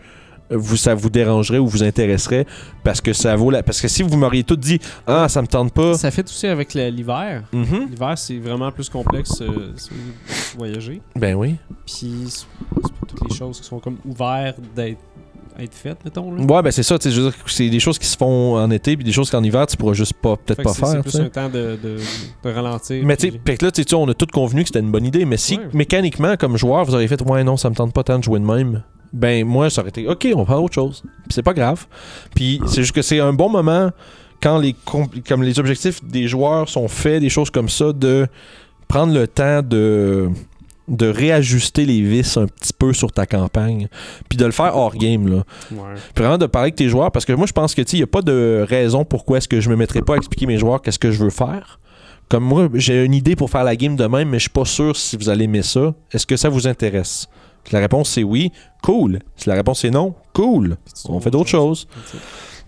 euh, 0.52 0.56
vous, 0.56 0.76
ça 0.76 0.94
vous 0.94 1.10
dérangerait 1.10 1.58
ou 1.58 1.66
vous 1.66 1.82
intéresserait 1.82 2.46
parce 2.84 3.00
que 3.00 3.12
ça 3.12 3.34
vaut 3.36 3.50
la... 3.50 3.62
parce 3.62 3.80
que 3.80 3.88
si 3.88 4.02
vous 4.02 4.16
m'auriez 4.16 4.44
tout 4.44 4.56
dit 4.56 4.78
ah 5.06 5.28
ça 5.28 5.42
me 5.42 5.46
tente 5.46 5.72
pas 5.72 5.94
Ça 5.94 6.10
fait 6.10 6.24
aussi 6.24 6.46
avec 6.46 6.74
l'hiver. 6.74 7.42
Mhm. 7.52 7.88
L'hiver, 7.90 8.16
c'est 8.16 8.38
vraiment 8.38 8.70
plus 8.70 8.88
complexe 8.88 9.40
euh, 9.40 9.72
si 9.76 9.90
vous 10.56 10.64
ben 11.16 11.34
oui 11.34 11.56
Puis 11.84 12.26
c'est 12.28 12.46
c'est 12.82 12.92
pas 12.92 13.06
toutes 13.08 13.28
les 13.28 13.36
choses 13.36 13.60
qui 13.60 13.66
sont 13.66 13.78
comme 13.80 13.96
ouvertes 14.04 14.60
d'être 14.74 15.00
être 15.60 15.74
faites, 15.74 16.04
mettons. 16.04 16.32
Là. 16.34 16.42
ouais 16.42 16.62
ben 16.62 16.70
c'est 16.70 16.82
ça 16.82 16.98
tu 16.98 17.08
sais, 17.08 17.14
je 17.14 17.20
veux 17.20 17.30
dire, 17.30 17.38
c'est 17.46 17.68
des 17.68 17.80
choses 17.80 17.98
qui 17.98 18.06
se 18.06 18.16
font 18.16 18.56
en 18.56 18.70
été 18.70 18.96
puis 18.96 19.04
des 19.04 19.12
choses 19.12 19.30
qu'en 19.30 19.42
hiver 19.42 19.66
tu 19.66 19.76
pourras 19.76 19.92
juste 19.94 20.14
pas 20.14 20.36
peut-être 20.36 20.62
pas 20.62 20.74
faire 20.74 20.88
C'est 20.88 21.02
plus 21.02 21.20
un 21.20 21.28
temps 21.28 21.48
de, 21.48 21.78
de, 21.82 21.96
de 22.44 22.50
ralentir. 22.50 23.04
mais 23.04 23.16
tu 23.16 23.30
sais 23.30 23.56
là 23.62 23.70
tu 23.70 23.82
sais, 23.82 23.94
on 23.94 24.08
a 24.08 24.14
tous 24.14 24.26
convenu 24.32 24.62
que 24.62 24.68
c'était 24.68 24.80
une 24.80 24.90
bonne 24.90 25.04
idée 25.06 25.24
mais 25.24 25.36
si 25.36 25.56
Ouais. 25.58 25.64
mécaniquement 25.72 26.36
comme 26.36 26.56
joueur 26.56 26.84
vous 26.84 26.94
auriez 26.94 27.08
fait 27.08 27.20
ouais 27.22 27.44
non 27.44 27.56
ça 27.56 27.70
me 27.70 27.74
tente 27.74 27.92
pas 27.92 28.02
tant 28.04 28.18
de 28.18 28.24
jouer 28.24 28.38
de 28.40 28.44
même 28.44 28.82
ben 29.12 29.44
moi 29.46 29.70
ça 29.70 29.80
aurait 29.80 29.90
été 29.90 30.06
ok 30.08 30.28
on 30.34 30.40
va 30.40 30.46
faire 30.46 30.62
autre 30.62 30.74
chose 30.74 31.02
puis 31.02 31.30
c'est 31.30 31.42
pas 31.42 31.54
grave 31.54 31.86
puis 32.34 32.60
c'est 32.66 32.82
juste 32.82 32.92
que 32.94 33.02
c'est 33.02 33.20
un 33.20 33.32
bon 33.32 33.48
moment 33.48 33.90
quand 34.42 34.58
les 34.58 34.74
com- 34.84 35.08
comme 35.26 35.42
les 35.42 35.58
objectifs 35.58 36.04
des 36.04 36.28
joueurs 36.28 36.68
sont 36.68 36.88
faits 36.88 37.20
des 37.22 37.30
choses 37.30 37.48
comme 37.50 37.68
ça 37.70 37.92
de 37.92 38.26
prendre 38.88 39.14
le 39.14 39.26
temps 39.26 39.62
de 39.62 40.28
de 40.88 41.06
réajuster 41.08 41.84
les 41.84 42.00
vis 42.00 42.36
un 42.36 42.46
petit 42.46 42.72
peu 42.72 42.92
sur 42.92 43.10
ta 43.12 43.26
campagne 43.26 43.88
puis 44.28 44.36
de 44.38 44.44
le 44.44 44.52
faire 44.52 44.76
hors 44.76 44.94
game 44.94 45.26
là 45.28 45.42
Ouais. 45.72 45.94
puis 46.14 46.22
vraiment 46.22 46.38
de 46.38 46.46
parler 46.46 46.66
avec 46.66 46.76
tes 46.76 46.88
joueurs 46.88 47.10
parce 47.10 47.24
que 47.24 47.32
moi 47.32 47.46
je 47.46 47.52
pense 47.52 47.74
que 47.74 47.82
tu 47.82 47.90
sais, 47.90 47.96
il 47.96 48.00
n'y 48.00 48.04
a 48.04 48.06
pas 48.06 48.22
de 48.22 48.64
raison 48.68 49.04
pourquoi 49.04 49.38
est-ce 49.38 49.48
que 49.48 49.60
je 49.60 49.68
me 49.68 49.76
mettrais 49.76 50.02
pas 50.02 50.14
à 50.14 50.16
expliquer 50.16 50.46
mes 50.46 50.58
joueurs 50.58 50.80
qu'est-ce 50.82 50.98
que 50.98 51.10
je 51.10 51.22
veux 51.22 51.30
faire. 51.30 51.80
Comme 52.28 52.42
moi, 52.44 52.68
j'ai 52.74 53.04
une 53.04 53.14
idée 53.14 53.36
pour 53.36 53.50
faire 53.50 53.62
la 53.62 53.76
game 53.76 53.94
de 53.94 54.04
même, 54.06 54.28
mais 54.30 54.38
je 54.38 54.42
suis 54.42 54.50
pas 54.50 54.64
sûr 54.64 54.96
si 54.96 55.16
vous 55.16 55.28
allez 55.28 55.44
aimer 55.44 55.62
ça. 55.62 55.94
Est-ce 56.10 56.26
que 56.26 56.36
ça 56.36 56.48
vous 56.48 56.66
intéresse? 56.66 57.28
Si 57.64 57.72
la 57.72 57.78
réponse 57.80 58.10
c'est 58.10 58.24
oui, 58.24 58.50
cool. 58.82 59.20
Si 59.36 59.48
la 59.48 59.54
réponse 59.54 59.80
c'est 59.80 59.90
non, 59.90 60.14
cool. 60.32 60.76
On 61.08 61.20
fait 61.20 61.28
autre 61.28 61.38
d'autres 61.38 61.50
choses. 61.50 61.86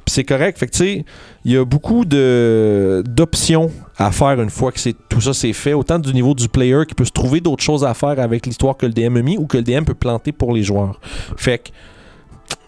C'est 0.09 0.25
correct. 0.25 0.59
Fait 0.59 0.67
que 0.67 0.73
tu 0.73 0.79
sais, 0.79 1.05
il 1.45 1.53
y 1.53 1.57
a 1.57 1.65
beaucoup 1.65 2.05
de 2.05 3.03
d'options 3.07 3.71
à 3.97 4.11
faire 4.13 4.41
une 4.41 4.51
fois 4.51 4.73
que 4.73 4.81
c'est 4.81 4.95
tout 5.09 5.21
ça 5.21 5.33
c'est 5.33 5.53
fait. 5.53 5.73
Autant 5.73 5.99
du 5.99 6.13
niveau 6.15 6.35
du 6.35 6.49
player 6.49 6.83
qui 6.87 6.95
peut 6.95 7.05
se 7.05 7.11
trouver 7.13 7.41
d'autres 7.41 7.63
choses 7.65 7.85
à 7.85 7.95
faire 7.95 8.19
avec 8.21 8.47
l'histoire 8.47 8.77
que 8.77 8.87
le 8.87 8.93
DM 8.93 9.17
a 9.17 9.23
mis 9.23 9.39
ou 9.39 9.47
que 9.47 9.57
le 9.57 9.63
DM 9.63 9.85
peut 9.85 9.95
planter 9.95 10.33
pour 10.33 10.53
les 10.53 10.63
joueurs. 10.63 11.01
Fait 11.37 11.59
que 11.59 11.69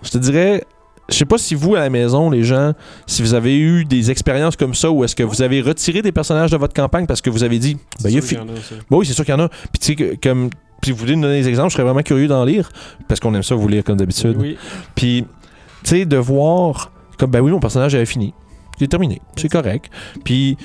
je 0.02 0.10
te 0.10 0.18
dirais, 0.18 0.64
je 1.08 1.14
sais 1.16 1.24
pas 1.24 1.38
si 1.38 1.54
vous 1.54 1.74
à 1.74 1.80
la 1.80 1.90
maison, 1.90 2.30
les 2.30 2.42
gens, 2.44 2.72
si 3.06 3.22
vous 3.22 3.34
avez 3.34 3.58
eu 3.58 3.84
des 3.84 4.10
expériences 4.10 4.56
comme 4.56 4.74
ça 4.74 4.90
ou 4.90 5.04
est-ce 5.04 5.16
que 5.16 5.22
vous 5.22 5.42
avez 5.42 5.60
retiré 5.60 6.02
des 6.02 6.12
personnages 6.12 6.50
de 6.50 6.56
votre 6.56 6.74
campagne 6.74 7.06
parce 7.06 7.20
que 7.20 7.30
vous 7.30 7.42
avez 7.44 7.58
dit, 7.58 7.74
ben, 8.02 8.10
il 8.10 8.14
y 8.14 8.18
a 8.18 8.20
sûr 8.20 8.28
fi- 8.28 8.36
qu'il 8.36 8.44
y 8.44 8.50
en 8.50 8.54
a. 8.54 8.58
Bon, 8.90 8.98
oui, 8.98 9.06
c'est 9.06 9.12
sûr 9.14 9.24
qu'il 9.24 9.34
y 9.34 9.36
en 9.36 9.40
a. 9.40 9.48
Puis 9.48 9.78
tu 9.80 9.86
sais, 9.86 9.94
que- 9.96 10.16
comme. 10.22 10.50
Si 10.82 10.92
vous 10.92 10.96
voulez 10.96 11.14
nous 11.14 11.20
donner 11.22 11.42
des 11.42 11.48
exemples, 11.48 11.68
je 11.68 11.74
serais 11.74 11.82
vraiment 11.84 12.00
curieux 12.02 12.26
d'en 12.26 12.42
lire. 12.42 12.70
Parce 13.06 13.20
qu'on 13.20 13.34
aime 13.34 13.42
ça 13.42 13.54
vous 13.54 13.68
lire 13.68 13.84
comme 13.84 13.98
d'habitude. 13.98 14.34
Oui. 14.38 14.56
Puis, 14.94 15.26
tu 15.84 15.90
sais, 15.90 16.04
de 16.06 16.16
voir. 16.16 16.90
Comme, 17.20 17.30
ben 17.30 17.40
oui, 17.40 17.52
mon 17.52 17.60
personnage 17.60 17.94
avait 17.94 18.06
fini. 18.06 18.34
C'est 18.78 18.88
terminé. 18.88 19.20
C'est 19.36 19.48
correct. 19.48 19.90
Puis. 20.24 20.56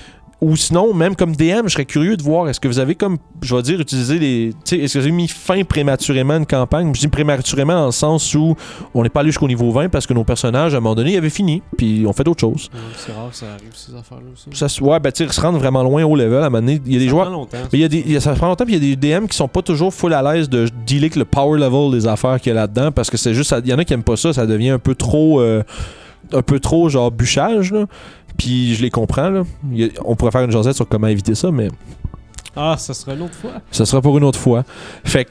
Ou 0.41 0.57
sinon, 0.57 0.93
même 0.93 1.15
comme 1.15 1.33
DM, 1.33 1.61
je 1.63 1.69
serais 1.69 1.85
curieux 1.85 2.17
de 2.17 2.21
voir, 2.21 2.49
est-ce 2.49 2.59
que 2.59 2.67
vous 2.67 2.77
avez 2.77 2.93
comme, 2.93 3.17
je 3.41 3.55
vais 3.55 3.61
dire, 3.61 3.79
utilisé 3.79 4.19
les... 4.19 4.49
Est-ce 4.69 4.93
que 4.93 4.99
vous 4.99 5.05
avez 5.05 5.11
mis 5.15 5.29
fin 5.29 5.63
prématurément 5.63 6.33
à 6.33 6.37
une 6.37 6.45
campagne? 6.45 6.93
Je 6.93 6.99
dis 6.99 7.07
prématurément 7.07 7.73
dans 7.73 7.85
le 7.85 7.91
sens 7.93 8.35
où 8.35 8.53
on 8.93 9.03
n'est 9.03 9.09
pas 9.09 9.21
allé 9.21 9.29
jusqu'au 9.29 9.47
niveau 9.47 9.71
20 9.71 9.87
parce 9.87 10.05
que 10.05 10.13
nos 10.13 10.25
personnages, 10.25 10.73
à 10.73 10.77
un 10.77 10.81
moment 10.81 10.93
donné, 10.93 11.13
ils 11.13 11.17
avaient 11.17 11.29
fini. 11.29 11.63
Puis 11.77 12.03
on 12.05 12.11
fait 12.11 12.25
d'autres 12.25 12.41
choses. 12.41 12.69
Ouais, 12.73 12.79
C'est 12.97 13.13
rare 13.13 13.29
que 13.29 13.35
ça 13.35 13.45
arrive, 13.53 13.71
ces 13.73 13.95
affaires-là 13.95 14.25
aussi. 14.33 14.49
Ça, 14.51 14.83
ouais, 14.83 14.99
ben 14.99 15.11
tu 15.13 15.25
sais, 15.25 15.31
se 15.33 15.39
rendre 15.39 15.57
vraiment 15.57 15.81
loin 15.83 16.03
au 16.03 16.17
level, 16.17 16.43
à 16.43 16.47
un 16.47 16.49
moment 16.49 16.59
donné, 16.59 16.81
il 16.85 16.93
y 16.93 16.95
a 16.97 16.99
des 16.99 17.05
Ça 17.05 17.11
joueurs... 17.11 17.25
prend 17.27 17.33
longtemps. 17.37 17.57
Mais 17.71 17.79
il 17.79 17.81
y 17.81 17.85
a 17.85 17.87
des, 17.87 18.03
il 18.05 18.11
y 18.11 18.17
a- 18.17 18.21
ça 18.21 18.33
prend 18.33 18.47
longtemps, 18.49 18.65
puis 18.65 18.75
il 18.75 18.83
y 18.83 18.91
a 18.91 18.95
des 18.95 19.17
DM 19.19 19.27
qui 19.27 19.37
sont 19.37 19.47
pas 19.47 19.61
toujours 19.61 19.93
full 19.93 20.13
à 20.13 20.21
l'aise 20.21 20.49
de 20.49 20.67
dealer 20.85 21.03
avec 21.05 21.15
le 21.15 21.25
power 21.25 21.57
level 21.57 21.91
des 21.97 22.07
affaires 22.07 22.41
qu'il 22.41 22.49
y 22.49 22.55
a 22.57 22.59
là-dedans, 22.59 22.91
parce 22.91 23.09
que 23.09 23.15
c'est 23.17 23.33
juste, 23.33 23.55
il 23.63 23.69
y 23.71 23.73
en 23.73 23.77
a 23.79 23.85
qui 23.85 23.93
aiment 23.93 24.03
pas 24.03 24.17
ça, 24.17 24.33
ça 24.33 24.45
devient 24.45 24.71
un 24.71 24.79
peu 24.79 24.95
trop, 24.95 25.39
euh, 25.39 25.63
un 26.33 26.41
peu 26.41 26.59
trop 26.59 26.89
genre 26.89 27.11
bûchage, 27.11 27.71
là. 27.71 27.85
Puis 28.37 28.75
je 28.75 28.81
les 28.81 28.89
comprends, 28.89 29.29
là. 29.29 29.43
A- 29.77 29.89
on 30.05 30.15
pourrait 30.15 30.31
faire 30.31 30.43
une 30.43 30.51
jasette 30.51 30.75
sur 30.75 30.87
comment 30.87 31.07
éviter 31.07 31.35
ça, 31.35 31.51
mais 31.51 31.69
Ah, 32.55 32.75
ça 32.77 32.93
sera 32.93 33.13
une 33.13 33.21
autre 33.23 33.33
fois. 33.35 33.51
ça 33.71 33.85
sera 33.85 34.01
pour 34.01 34.17
une 34.17 34.23
autre 34.23 34.39
fois. 34.39 34.63
Fait 35.03 35.25
que, 35.25 35.29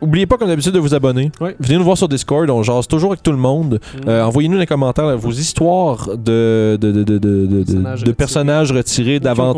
oubliez 0.00 0.26
pas 0.26 0.36
comme 0.36 0.48
d'habitude 0.48 0.72
de 0.72 0.78
vous 0.78 0.94
abonner. 0.94 1.30
Ouais. 1.40 1.56
Venez 1.58 1.76
nous 1.78 1.84
voir 1.84 1.96
sur 1.98 2.08
Discord, 2.08 2.48
on 2.50 2.62
jase 2.62 2.86
toujours 2.86 3.10
avec 3.12 3.22
tout 3.22 3.32
le 3.32 3.38
monde. 3.38 3.80
Mm. 4.04 4.08
Euh, 4.08 4.24
Envoyez-nous 4.24 4.54
dans 4.54 4.60
les 4.60 4.66
commentaires 4.66 5.06
là, 5.06 5.16
vos 5.16 5.30
histoires 5.32 6.06
de, 6.16 6.78
de, 6.80 6.92
de, 6.92 7.02
de, 7.02 7.18
de, 7.18 8.12
Personnages 8.12 8.70
retirés. 8.72 9.14
retirés 9.16 9.20
d'avant. 9.20 9.56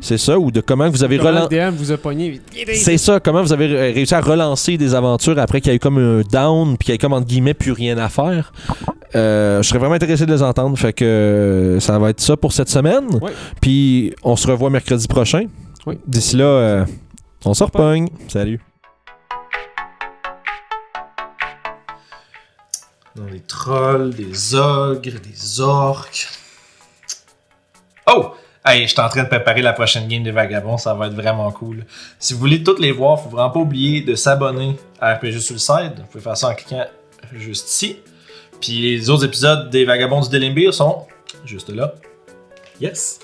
C'est 0.00 0.18
ça, 0.18 0.38
ou 0.38 0.50
de 0.50 0.60
comment 0.60 0.88
vous 0.90 1.04
avez 1.04 1.18
relancé. 1.18 1.60
a. 1.60 1.70
C'est 2.74 2.98
ça, 2.98 3.20
comment 3.20 3.42
vous 3.42 3.52
avez 3.52 3.66
ré- 3.66 3.92
réussi 3.92 4.14
à 4.14 4.20
relancer 4.20 4.76
des 4.78 4.94
aventures 4.94 5.38
après 5.38 5.60
qu'il 5.60 5.70
y 5.70 5.74
ait 5.74 5.76
eu 5.76 5.80
comme 5.80 5.98
un 5.98 6.22
down, 6.32 6.76
puis 6.78 6.86
qu'il 6.86 6.92
y 6.92 6.94
ait 6.94 6.98
comme 6.98 7.12
entre 7.12 7.26
guillemets 7.26 7.54
plus 7.54 7.72
rien 7.72 7.96
à 7.98 8.08
faire. 8.08 8.52
Euh, 9.16 9.62
je 9.62 9.68
serais 9.68 9.78
vraiment 9.78 9.94
intéressé 9.94 10.26
de 10.26 10.32
les 10.32 10.42
entendre. 10.42 10.76
Fait 10.76 10.92
que 10.92 11.04
euh, 11.04 11.80
ça 11.80 11.98
va 11.98 12.10
être 12.10 12.20
ça 12.20 12.36
pour 12.36 12.52
cette 12.52 12.68
semaine. 12.68 13.08
Puis 13.60 14.14
on 14.22 14.36
se 14.36 14.46
revoit 14.46 14.70
mercredi 14.70 15.08
prochain. 15.08 15.46
D'ici 16.06 16.36
là, 16.36 16.44
euh, 16.44 16.84
on 17.44 17.54
se 17.54 17.64
repogne. 17.64 18.08
Salut. 18.28 18.60
Dans 23.14 23.24
des 23.24 23.40
trolls, 23.40 24.14
des 24.14 24.54
ogres, 24.54 25.20
des 25.22 25.60
orques. 25.60 26.28
Oh! 28.06 28.34
Hey, 28.68 28.82
je 28.82 28.88
suis 28.88 29.00
en 29.00 29.08
train 29.08 29.22
de 29.22 29.28
préparer 29.28 29.62
la 29.62 29.72
prochaine 29.72 30.08
game 30.08 30.24
des 30.24 30.32
Vagabonds, 30.32 30.76
ça 30.76 30.92
va 30.92 31.06
être 31.06 31.14
vraiment 31.14 31.52
cool. 31.52 31.86
Si 32.18 32.34
vous 32.34 32.40
voulez 32.40 32.64
toutes 32.64 32.80
les 32.80 32.90
voir, 32.90 33.20
faut 33.20 33.28
vraiment 33.28 33.50
pas 33.50 33.60
oublier 33.60 34.00
de 34.00 34.16
s'abonner 34.16 34.76
à 35.00 35.14
RPG 35.14 35.38
Suicide. 35.38 35.92
Vous 35.98 36.06
pouvez 36.10 36.24
faire 36.24 36.36
ça 36.36 36.48
en 36.48 36.54
cliquant 36.54 36.84
juste 37.32 37.68
ici. 37.68 37.98
Puis 38.60 38.80
les 38.80 39.10
autres 39.10 39.24
épisodes 39.24 39.70
des 39.70 39.84
Vagabonds 39.84 40.20
du 40.20 40.28
Delimbir 40.28 40.72
sont 40.72 41.06
juste 41.44 41.70
là. 41.70 41.94
Yes! 42.80 43.20